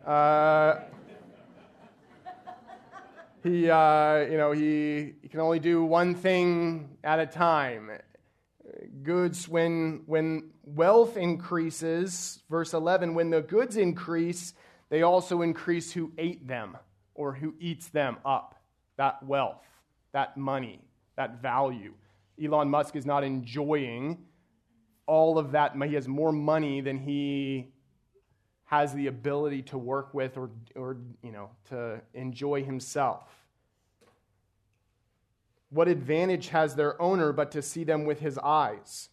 [0.06, 0.80] Uh,
[3.44, 7.92] he, uh, you know, he, he can only do one thing at a time.
[9.02, 14.54] Goods, when, when wealth increases, verse 11, when the goods increase,
[14.90, 16.78] they also increase who ate them
[17.16, 18.56] or who eats them up.
[18.98, 19.64] That wealth,
[20.12, 20.82] that money,
[21.16, 21.94] that value.
[22.44, 24.27] Elon Musk is not enjoying
[25.08, 25.76] all of that.
[25.82, 27.72] He has more money than he
[28.66, 33.24] has the ability to work with or, or you know, to enjoy himself.
[35.70, 39.10] What advantage has their owner but to see them with his eyes?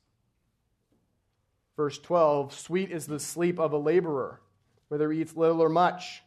[1.77, 4.41] Verse 12 Sweet is the sleep of a laborer,
[4.89, 6.23] whether he eats little or much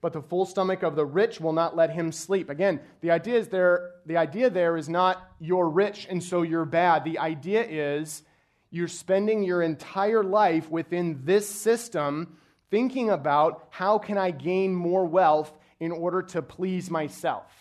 [0.00, 2.48] but the full stomach of the rich will not let him sleep.
[2.48, 6.64] Again, the idea is there the idea there is not you're rich and so you're
[6.64, 7.04] bad.
[7.04, 8.22] The idea is
[8.70, 12.38] you're spending your entire life within this system
[12.70, 17.52] thinking about how can I gain more wealth in order to please myself?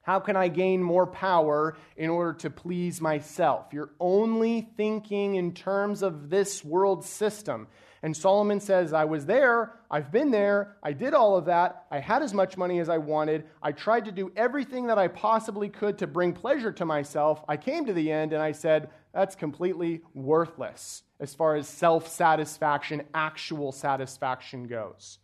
[0.00, 3.66] How can I gain more power in order to please myself?
[3.72, 7.68] You're only thinking in terms of this world system.
[8.04, 12.00] And Solomon says, I was there, I've been there, I did all of that, I
[12.00, 15.68] had as much money as I wanted, I tried to do everything that I possibly
[15.68, 17.44] could to bring pleasure to myself.
[17.48, 22.08] I came to the end and I said, that's completely worthless as far as self
[22.08, 25.18] satisfaction, actual satisfaction goes.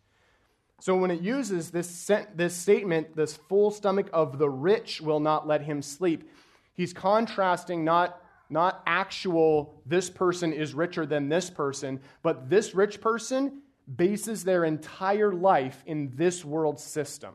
[0.80, 5.48] So when it uses this, this statement, this full stomach of the rich will not
[5.48, 6.30] let him sleep,
[6.74, 13.00] he's contrasting not not actual, this person is richer than this person, but this rich
[13.00, 13.62] person
[13.96, 17.34] bases their entire life in this world system.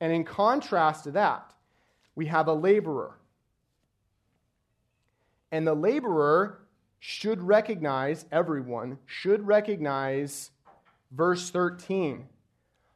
[0.00, 1.52] And in contrast to that,
[2.14, 3.18] we have a laborer.
[5.50, 6.60] And the laborer
[6.98, 10.50] should recognize, everyone should recognize
[11.12, 12.26] verse 13.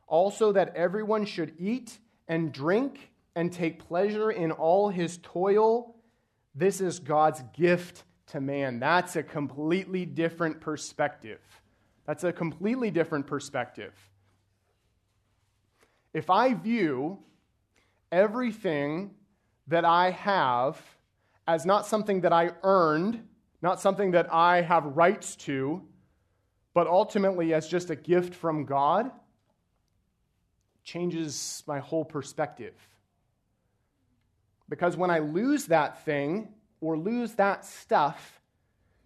[0.07, 5.95] Also, that everyone should eat and drink and take pleasure in all his toil
[6.59, 8.81] this is God's gift to man.
[8.81, 11.41] That's a completely different perspective.
[12.05, 13.95] That's a completely different perspective.
[16.13, 17.19] If I view
[18.11, 19.13] everything
[19.69, 20.81] that I have
[21.47, 23.23] as not something that I earned,
[23.63, 25.83] not something that I have rights to,
[26.75, 29.11] but ultimately as just a gift from God,
[30.83, 32.75] changes my whole perspective.
[34.69, 36.49] Because when I lose that thing
[36.81, 38.41] or lose that stuff,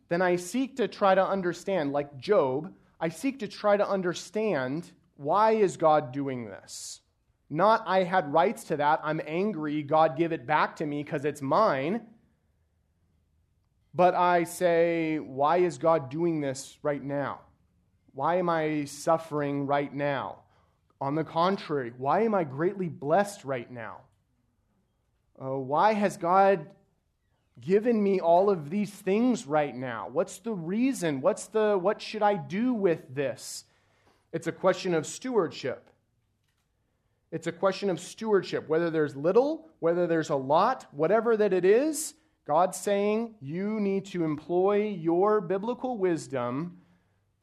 [0.09, 4.91] then I seek to try to understand, like Job, I seek to try to understand
[5.17, 7.01] why is God doing this?
[7.49, 11.25] Not I had rights to that, I'm angry, God give it back to me because
[11.25, 12.03] it's mine.
[13.95, 17.41] But I say, why is God doing this right now?
[18.15, 20.41] Why am I suffering right now?
[21.01, 23.99] On the contrary, why am I greatly blessed right now?
[25.41, 26.67] Uh, why has God
[27.61, 30.09] given me all of these things right now?
[30.11, 31.21] What's the reason?
[31.21, 33.65] What's the what should I do with this?
[34.33, 35.89] It's a question of stewardship.
[37.31, 41.65] It's a question of stewardship, whether there's little, whether there's a lot, whatever that it
[41.65, 42.15] is,
[42.47, 46.79] God's saying you need to employ your biblical wisdom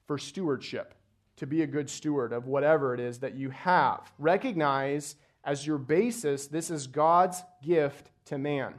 [0.06, 0.94] for stewardship,
[1.38, 4.12] to be a good steward of whatever it is that you have.
[4.20, 8.76] Recognize as your basis, this is God's gift to man.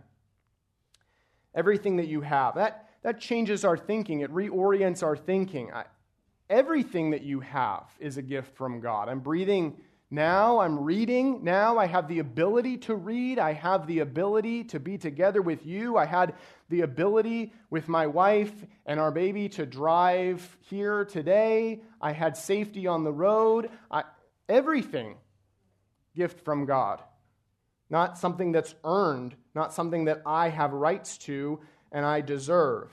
[1.54, 2.54] Everything that you have.
[2.54, 5.72] That, that changes our thinking, it reorients our thinking.
[5.72, 5.84] I,
[6.48, 9.08] everything that you have is a gift from God.
[9.08, 9.76] I'm breathing
[10.12, 11.78] now, I'm reading now.
[11.78, 13.38] I have the ability to read.
[13.38, 15.96] I have the ability to be together with you.
[15.96, 16.34] I had
[16.68, 18.52] the ability with my wife
[18.86, 21.82] and our baby to drive here today.
[22.00, 23.70] I had safety on the road.
[23.88, 24.02] I,
[24.48, 25.14] everything
[26.14, 27.00] gift from God.
[27.90, 32.88] not something that's earned, not something that I have rights to and I deserve.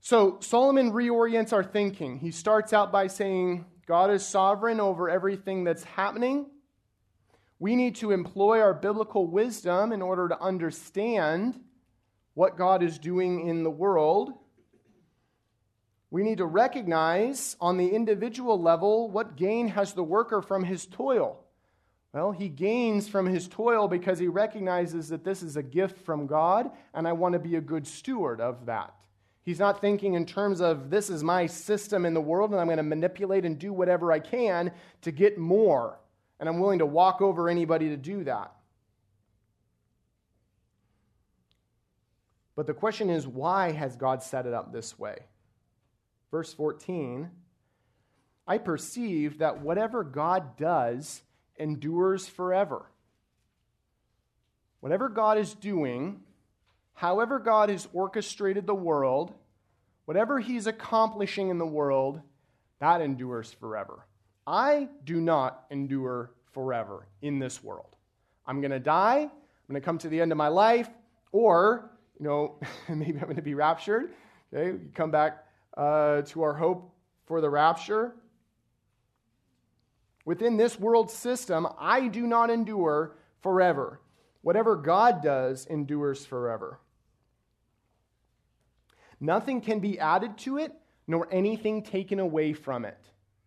[0.00, 2.18] So Solomon reorients our thinking.
[2.18, 6.46] He starts out by saying, God is sovereign over everything that's happening.
[7.58, 11.58] We need to employ our biblical wisdom in order to understand
[12.34, 14.32] what God is doing in the world.
[16.10, 20.86] We need to recognize on the individual level what gain has the worker from his
[20.86, 21.44] toil.
[22.14, 26.26] Well, he gains from his toil because he recognizes that this is a gift from
[26.26, 28.94] God, and I want to be a good steward of that.
[29.42, 32.66] He's not thinking in terms of this is my system in the world, and I'm
[32.66, 35.98] going to manipulate and do whatever I can to get more,
[36.40, 38.52] and I'm willing to walk over anybody to do that.
[42.56, 45.18] But the question is, why has God set it up this way?
[46.30, 47.30] Verse 14
[48.46, 51.22] I perceive that whatever God does
[51.58, 52.86] endures forever.
[54.80, 56.20] Whatever God is doing,
[56.94, 59.34] however God has orchestrated the world,
[60.06, 62.22] whatever He's accomplishing in the world,
[62.80, 64.06] that endures forever.
[64.46, 67.96] I do not endure forever in this world.
[68.46, 69.20] I'm going to die.
[69.20, 69.30] I'm
[69.68, 70.88] going to come to the end of my life,
[71.32, 72.58] or, you know,
[72.88, 74.14] maybe I'm going to be raptured.
[74.54, 75.44] Okay, come back
[75.78, 76.92] uh, to our hope
[77.26, 78.14] for the rapture.
[80.24, 84.00] Within this world system, I do not endure forever.
[84.42, 86.80] Whatever God does endures forever.
[89.20, 90.72] Nothing can be added to it,
[91.06, 92.98] nor anything taken away from it.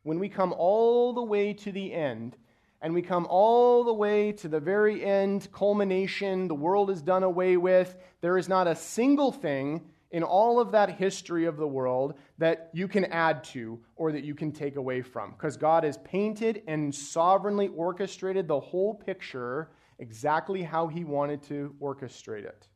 [0.04, 2.36] When we come all the way to the end,
[2.82, 7.24] and we come all the way to the very end, culmination, the world is done
[7.24, 11.68] away with, there is not a single thing in all of that history of the
[11.68, 15.32] world that you can add to or that you can take away from.
[15.32, 21.74] Because God has painted and sovereignly orchestrated the whole picture exactly how He wanted to
[21.82, 22.68] orchestrate it.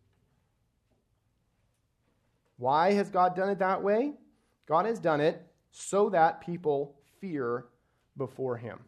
[2.58, 4.14] Why has God done it that way?
[4.66, 7.66] God has done it so that people fear
[8.16, 8.80] before Him.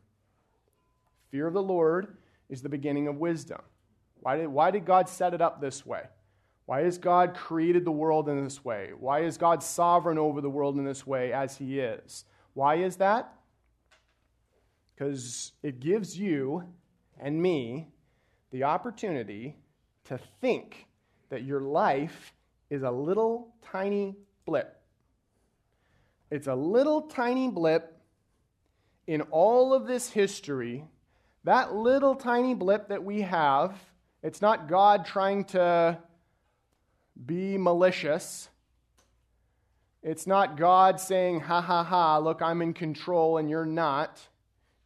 [1.31, 2.15] Fear of the Lord
[2.49, 3.59] is the beginning of wisdom.
[4.21, 6.03] Why did, why did God set it up this way?
[6.68, 8.89] Why has God created the world in this way?
[8.99, 12.26] Why is God sovereign over the world in this way as He is?
[12.55, 13.34] Why is that?
[14.93, 16.65] Because it gives you
[17.18, 17.88] and me
[18.51, 19.55] the opportunity
[20.05, 20.88] to think
[21.30, 22.34] that your life
[22.70, 24.78] is a little tiny blip.
[26.30, 27.97] It's a little tiny blip
[29.07, 30.84] in all of this history.
[31.45, 33.80] That little tiny blip that we have,
[34.22, 35.97] it's not God trying to
[37.26, 38.49] be malicious.
[40.03, 44.22] It's not God saying, ha ha ha, look, I'm in control and you're not.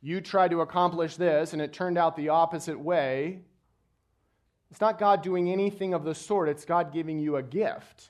[0.02, 3.42] You tried to accomplish this and it turned out the opposite way.
[4.72, 8.10] It's not God doing anything of the sort, it's God giving you a gift.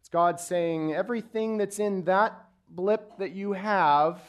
[0.00, 4.20] It's God saying, everything that's in that blip that you have,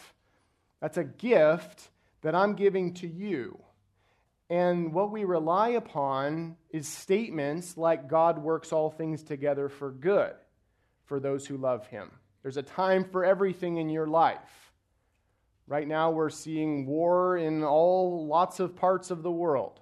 [0.79, 1.89] that's a gift
[2.21, 3.59] that I'm giving to you.
[4.51, 10.33] And what we rely upon is statements like God works all things together for good
[11.05, 12.11] for those who love him.
[12.43, 14.73] There's a time for everything in your life.
[15.67, 19.79] Right now, we're seeing war in all lots of parts of the world.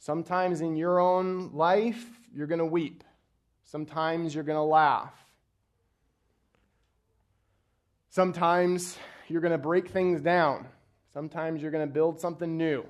[0.00, 3.04] Sometimes in your own life, you're going to weep.
[3.66, 5.14] Sometimes you're going to laugh.
[8.10, 8.98] Sometimes
[9.28, 10.66] you're going to break things down.
[11.12, 12.84] Sometimes you're going to build something new.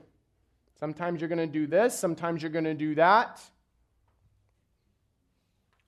[0.78, 3.40] Sometimes you're going to do this, sometimes you're going to do that.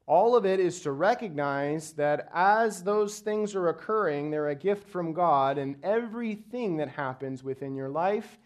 [0.06, 4.88] All of it is to recognize that as those things are occurring, they're a gift
[4.88, 8.38] from God, and everything that happens within your life,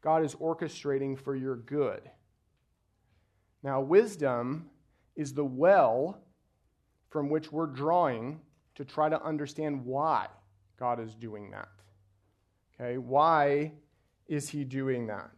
[0.00, 2.02] God is orchestrating for your good.
[3.62, 4.70] Now, wisdom
[5.14, 6.18] is the well
[7.10, 8.40] from which we're drawing
[8.74, 10.28] to try to understand why
[10.78, 11.68] God is doing that.
[12.80, 13.72] Okay, why
[14.26, 15.30] is He doing that?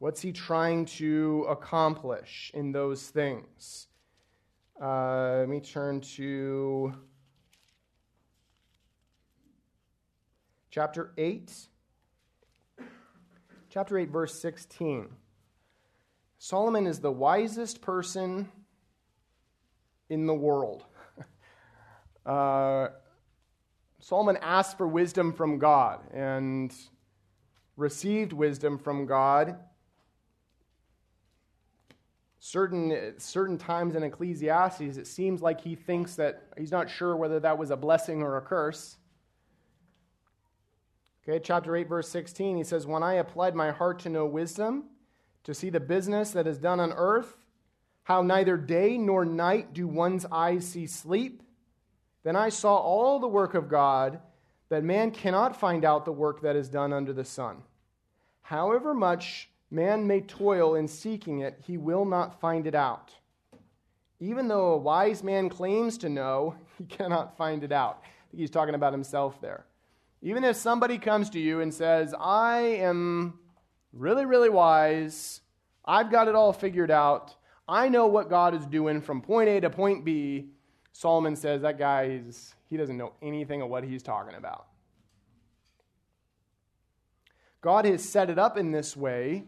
[0.00, 3.88] What's he trying to accomplish in those things?
[4.80, 6.94] Uh, let me turn to
[10.70, 11.52] chapter 8.
[13.70, 15.08] Chapter 8, verse 16.
[16.38, 18.48] Solomon is the wisest person
[20.08, 20.84] in the world.
[22.26, 22.88] Uh,
[24.00, 26.74] Solomon asked for wisdom from God and
[27.74, 29.56] received wisdom from God
[32.38, 37.40] certain, certain times in Ecclesiastes, it seems like he thinks that he's not sure whether
[37.40, 38.96] that was a blessing or a curse.
[41.28, 44.84] Okay, chapter 8, verse 16, he says, When I applied my heart to know wisdom,
[45.44, 47.36] to see the business that is done on earth,
[48.04, 51.42] how neither day nor night do one's eyes see sleep,
[52.22, 54.20] then I saw all the work of God,
[54.70, 57.62] that man cannot find out the work that is done under the sun.
[58.42, 63.12] However much man may toil in seeking it, he will not find it out.
[64.20, 68.02] Even though a wise man claims to know, he cannot find it out.
[68.34, 69.66] He's talking about himself there.
[70.20, 73.38] Even if somebody comes to you and says, I am
[73.92, 75.40] really, really wise,
[75.84, 77.36] I've got it all figured out,
[77.68, 80.48] I know what God is doing from point A to point B,
[80.92, 82.20] Solomon says that guy
[82.66, 84.66] he doesn't know anything of what he's talking about.
[87.60, 89.44] God has set it up in this way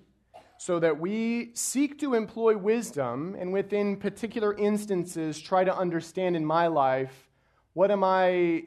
[0.61, 6.45] so that we seek to employ wisdom and within particular instances try to understand in
[6.45, 7.31] my life
[7.73, 8.65] what am I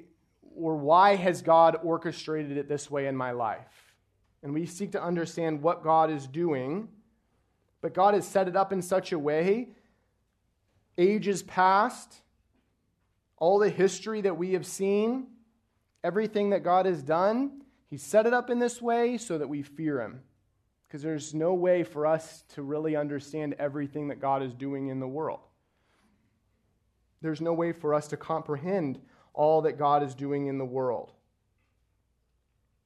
[0.55, 3.93] or why has God orchestrated it this way in my life?
[4.41, 6.87] And we seek to understand what God is doing.
[7.79, 9.69] But God has set it up in such a way,
[10.97, 12.21] ages past,
[13.37, 15.27] all the history that we have seen,
[16.03, 19.61] everything that God has done, He set it up in this way so that we
[19.61, 20.21] fear Him.
[20.93, 24.99] Because there's no way for us to really understand everything that God is doing in
[24.99, 25.39] the world.
[27.19, 29.01] There's no way for us to comprehend
[29.33, 31.11] all that God is doing in the world.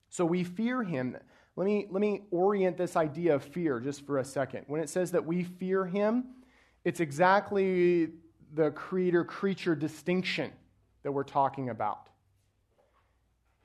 [0.08, 1.18] So we fear him.
[1.58, 4.64] Let me, let me orient this idea of fear just for a second.
[4.68, 6.28] When it says that we fear him,
[6.86, 8.12] it's exactly
[8.54, 10.54] the creator creature distinction
[11.04, 12.08] that we're talking about.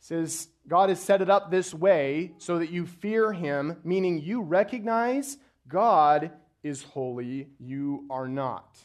[0.03, 4.43] Says God has set it up this way so that you fear him, meaning you
[4.43, 5.39] recognize
[5.69, 6.33] God
[6.65, 8.77] is holy, you are not.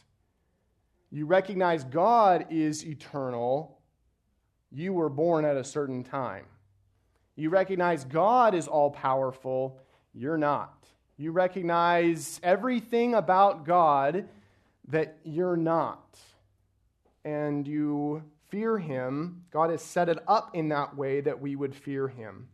[1.10, 3.80] You recognize God is eternal,
[4.70, 6.44] you were born at a certain time.
[7.34, 9.80] You recognize God is all powerful,
[10.14, 10.86] you're not.
[11.16, 14.28] You recognize everything about God
[14.86, 16.16] that you're not.
[17.24, 19.44] And you fear Him.
[19.50, 22.48] God has set it up in that way that we would fear Him.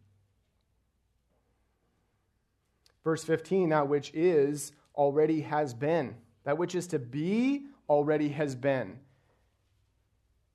[3.03, 6.17] Verse 15, that which is already has been.
[6.45, 8.99] That which is to be already has been.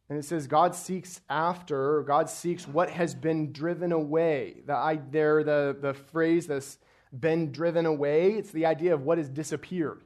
[0.10, 4.62] And it says God seeks after, God seeks what has been driven away.
[4.66, 6.80] The, I, there, the, the phrase that's
[7.18, 10.02] been driven away, it's the idea of what has disappeared.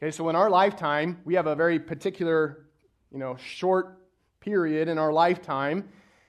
[0.00, 2.66] Okay, so in our lifetime, we have a very particular,
[3.10, 3.98] you know, short
[4.46, 5.88] period in our lifetime,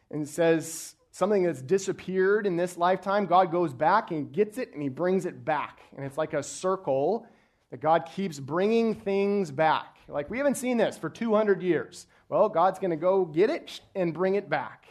[0.09, 4.81] and says something that's disappeared in this lifetime, God goes back and gets it and
[4.81, 5.81] he brings it back.
[5.95, 7.27] And it's like a circle
[7.69, 9.97] that God keeps bringing things back.
[10.07, 12.07] Like, we haven't seen this for 200 years.
[12.29, 14.85] Well, God's going to go get it and bring it back.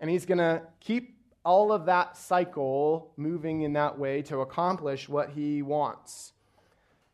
[0.00, 5.08] And He's going to keep all of that cycle moving in that way to accomplish
[5.08, 6.32] what He wants,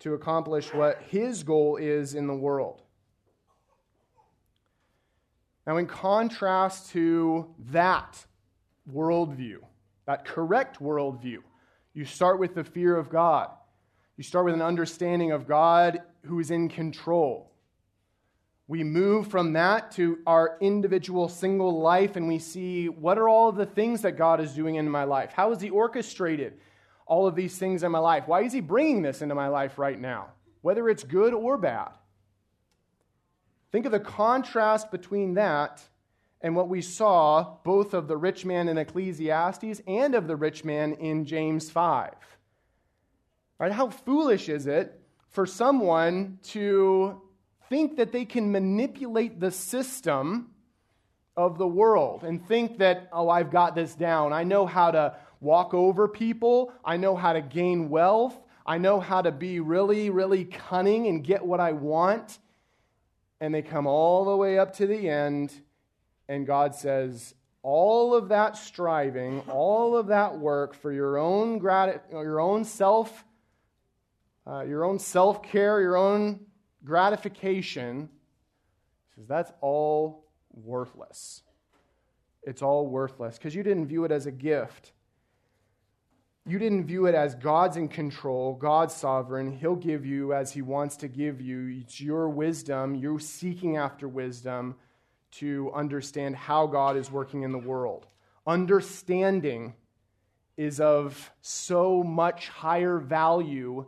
[0.01, 2.84] to accomplish what His goal is in the world.
[5.67, 8.25] Now, in contrast to that
[8.93, 9.59] worldview,
[10.07, 11.39] that correct worldview,
[11.95, 13.49] you start with the fear of God.
[14.17, 17.51] You start with an understanding of God who is in control.
[18.67, 23.49] We move from that to our individual single life and we see what are all
[23.49, 25.33] of the things that God is doing in my life?
[25.35, 26.55] How has He orchestrated
[27.07, 28.25] all of these things in my life?
[28.27, 30.29] Why is He bringing this into my life right now,
[30.63, 31.91] whether it's good or bad?
[33.75, 35.83] Think of the contrast between that
[36.41, 40.65] and what we saw both of the rich man in Ecclesiastes and of the rich
[40.65, 42.13] man in James 5.
[43.59, 43.73] Right?
[43.73, 47.21] How foolish is it for someone to
[47.69, 50.53] think that they can manipulate the system
[51.37, 54.33] of the world and think that, oh, I've got this down.
[54.33, 59.01] I know how to walk over people, I know how to gain wealth, I know
[59.01, 62.39] how to be really, really cunning and get what I want.
[63.45, 65.53] And they come all the way up to the end,
[66.31, 72.07] and God says, all of that striving, all of that work for your own, grat-
[72.11, 73.23] your own self,
[74.47, 76.41] uh, your own self care, your own
[76.87, 78.09] gratification,
[79.15, 81.43] says that's all worthless.
[82.45, 84.93] It's all worthless because you didn't view it as a gift.
[86.47, 89.51] You didn't view it as God's in control, God's sovereign.
[89.51, 91.81] He'll give you as He wants to give you.
[91.81, 94.75] It's your wisdom, you're seeking after wisdom
[95.33, 98.07] to understand how God is working in the world.
[98.47, 99.75] Understanding
[100.57, 103.87] is of so much higher value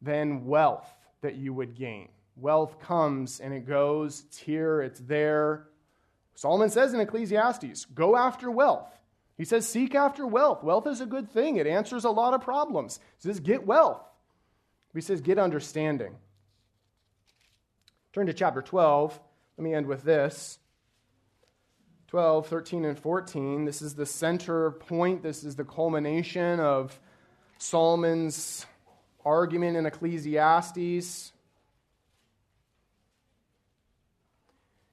[0.00, 0.88] than wealth
[1.20, 2.08] that you would gain.
[2.36, 5.66] Wealth comes and it goes, it's here, it's there.
[6.36, 8.97] Solomon says in Ecclesiastes go after wealth.
[9.38, 10.62] He says, Seek after wealth.
[10.62, 13.00] Wealth is a good thing, it answers a lot of problems.
[13.22, 14.02] He says, Get wealth.
[14.92, 16.16] He says, Get understanding.
[18.12, 19.18] Turn to chapter 12.
[19.56, 20.58] Let me end with this.
[22.08, 23.64] 12, 13, and 14.
[23.64, 25.22] This is the center point.
[25.22, 26.98] This is the culmination of
[27.58, 28.66] Solomon's
[29.24, 31.32] argument in Ecclesiastes.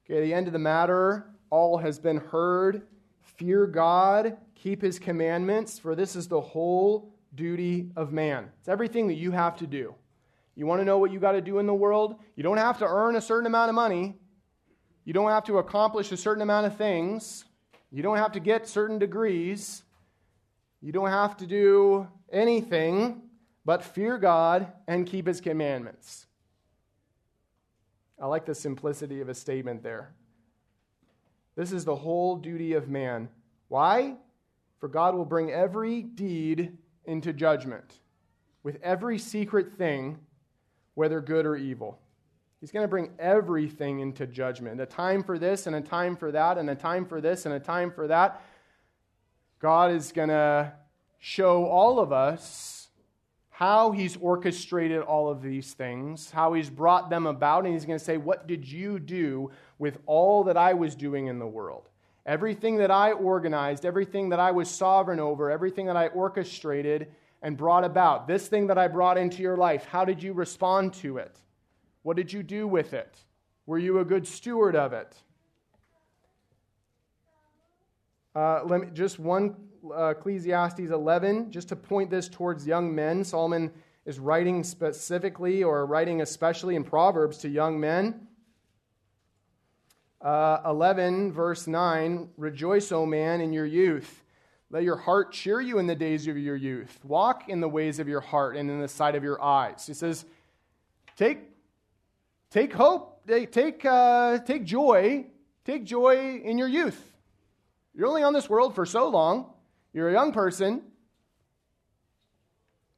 [0.04, 2.82] Okay, the end of the matter, all has been heard.
[3.36, 8.50] Fear God, keep his commandments, for this is the whole duty of man.
[8.60, 9.94] It's everything that you have to do.
[10.54, 12.16] You want to know what you got to do in the world?
[12.34, 14.16] You don't have to earn a certain amount of money.
[15.04, 17.44] You don't have to accomplish a certain amount of things.
[17.92, 19.82] You don't have to get certain degrees.
[20.80, 23.22] You don't have to do anything
[23.64, 26.26] but fear God and keep his commandments.
[28.20, 30.14] I like the simplicity of a statement there.
[31.56, 33.28] This is the whole duty of man.
[33.68, 34.16] Why?
[34.78, 36.76] For God will bring every deed
[37.06, 37.98] into judgment
[38.62, 40.18] with every secret thing,
[40.94, 41.98] whether good or evil.
[42.60, 44.80] He's going to bring everything into judgment.
[44.80, 47.54] A time for this, and a time for that, and a time for this, and
[47.54, 48.42] a time for that.
[49.60, 50.72] God is going to
[51.18, 52.85] show all of us
[53.56, 57.98] how He's orchestrated all of these things, how He's brought them about, and He's going
[57.98, 61.88] to say, What did you do with all that I was doing in the world?
[62.26, 67.06] Everything that I organized, everything that I was sovereign over, everything that I orchestrated
[67.40, 70.92] and brought about, this thing that I brought into your life, how did you respond
[70.94, 71.38] to it?
[72.02, 73.16] What did you do with it?
[73.64, 75.16] Were you a good steward of it?
[78.34, 79.56] Uh, let me, just one
[79.96, 83.24] Ecclesiastes 11, just to point this towards young men.
[83.24, 83.72] Solomon
[84.04, 88.26] is writing specifically or writing especially in Proverbs to young men.
[90.20, 94.22] Uh, 11, verse 9 Rejoice, O man, in your youth.
[94.70, 96.98] Let your heart cheer you in the days of your youth.
[97.04, 99.86] Walk in the ways of your heart and in the sight of your eyes.
[99.86, 100.24] He says,
[101.16, 101.38] Take
[102.50, 105.26] Take hope, take, uh, take joy,
[105.64, 107.12] take joy in your youth.
[107.94, 109.52] You're only on this world for so long.
[109.92, 110.82] You're a young person.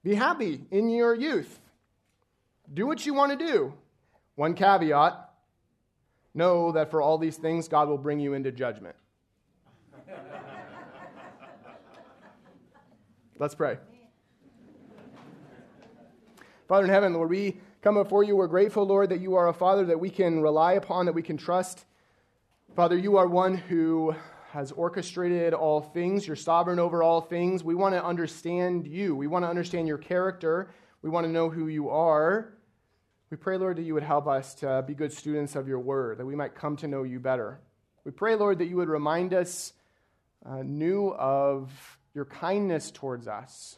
[0.03, 1.61] Be happy in your youth.
[2.73, 3.75] Do what you want to do.
[4.35, 5.29] One caveat
[6.35, 8.97] know that for all these things, God will bring you into judgment.
[13.39, 13.79] Let's pray.
[16.67, 18.37] Father in heaven, Lord, we come before you.
[18.37, 21.23] We're grateful, Lord, that you are a Father that we can rely upon, that we
[21.23, 21.85] can trust.
[22.75, 24.15] Father, you are one who
[24.53, 26.27] has orchestrated all things.
[26.27, 27.63] You're sovereign over all things.
[27.63, 29.15] We want to understand you.
[29.15, 30.71] We want to understand your character.
[31.03, 32.55] We want to know who you are.
[33.31, 36.17] We pray, Lord, that you would help us to be good students of your word,
[36.19, 37.61] that we might come to know you better.
[38.05, 39.75] We pray, Lord, that you would remind us
[40.47, 41.71] uh, new of
[42.15, 43.77] your kindness towards us.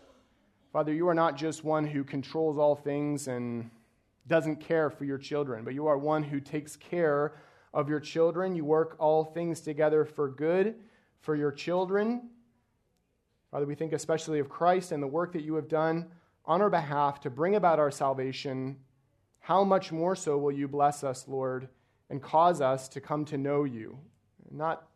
[0.72, 3.70] Father, you are not just one who controls all things and
[4.28, 7.32] doesn't care for your children, but you are one who takes care
[7.72, 8.54] of your children.
[8.54, 10.74] You work all things together for good
[11.20, 12.30] for your children.
[13.50, 16.06] Father, we think especially of Christ and the work that you have done
[16.44, 18.76] on our behalf to bring about our salvation.
[19.40, 21.68] How much more so will you bless us, Lord,
[22.08, 23.98] and cause us to come to know you?
[24.50, 24.86] Not,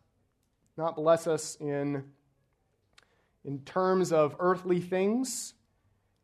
[0.77, 2.03] not bless us in,
[3.43, 5.53] in terms of earthly things,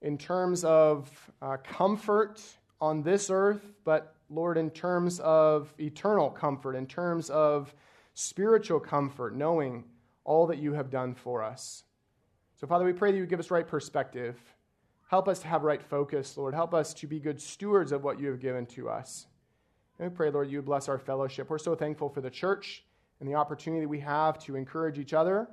[0.01, 1.09] in terms of
[1.41, 2.41] uh, comfort
[2.79, 7.73] on this earth, but Lord, in terms of eternal comfort, in terms of
[8.13, 9.83] spiritual comfort, knowing
[10.23, 11.83] all that you have done for us.
[12.55, 14.37] So, Father, we pray that you give us right perspective.
[15.09, 16.53] Help us to have right focus, Lord.
[16.53, 19.27] Help us to be good stewards of what you have given to us.
[19.99, 21.49] And we pray, Lord, you bless our fellowship.
[21.49, 22.85] We're so thankful for the church
[23.19, 25.49] and the opportunity we have to encourage each other.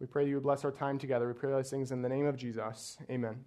[0.00, 1.26] We pray that you bless our time together.
[1.26, 2.98] We pray those things in the name of Jesus.
[3.10, 3.44] Amen.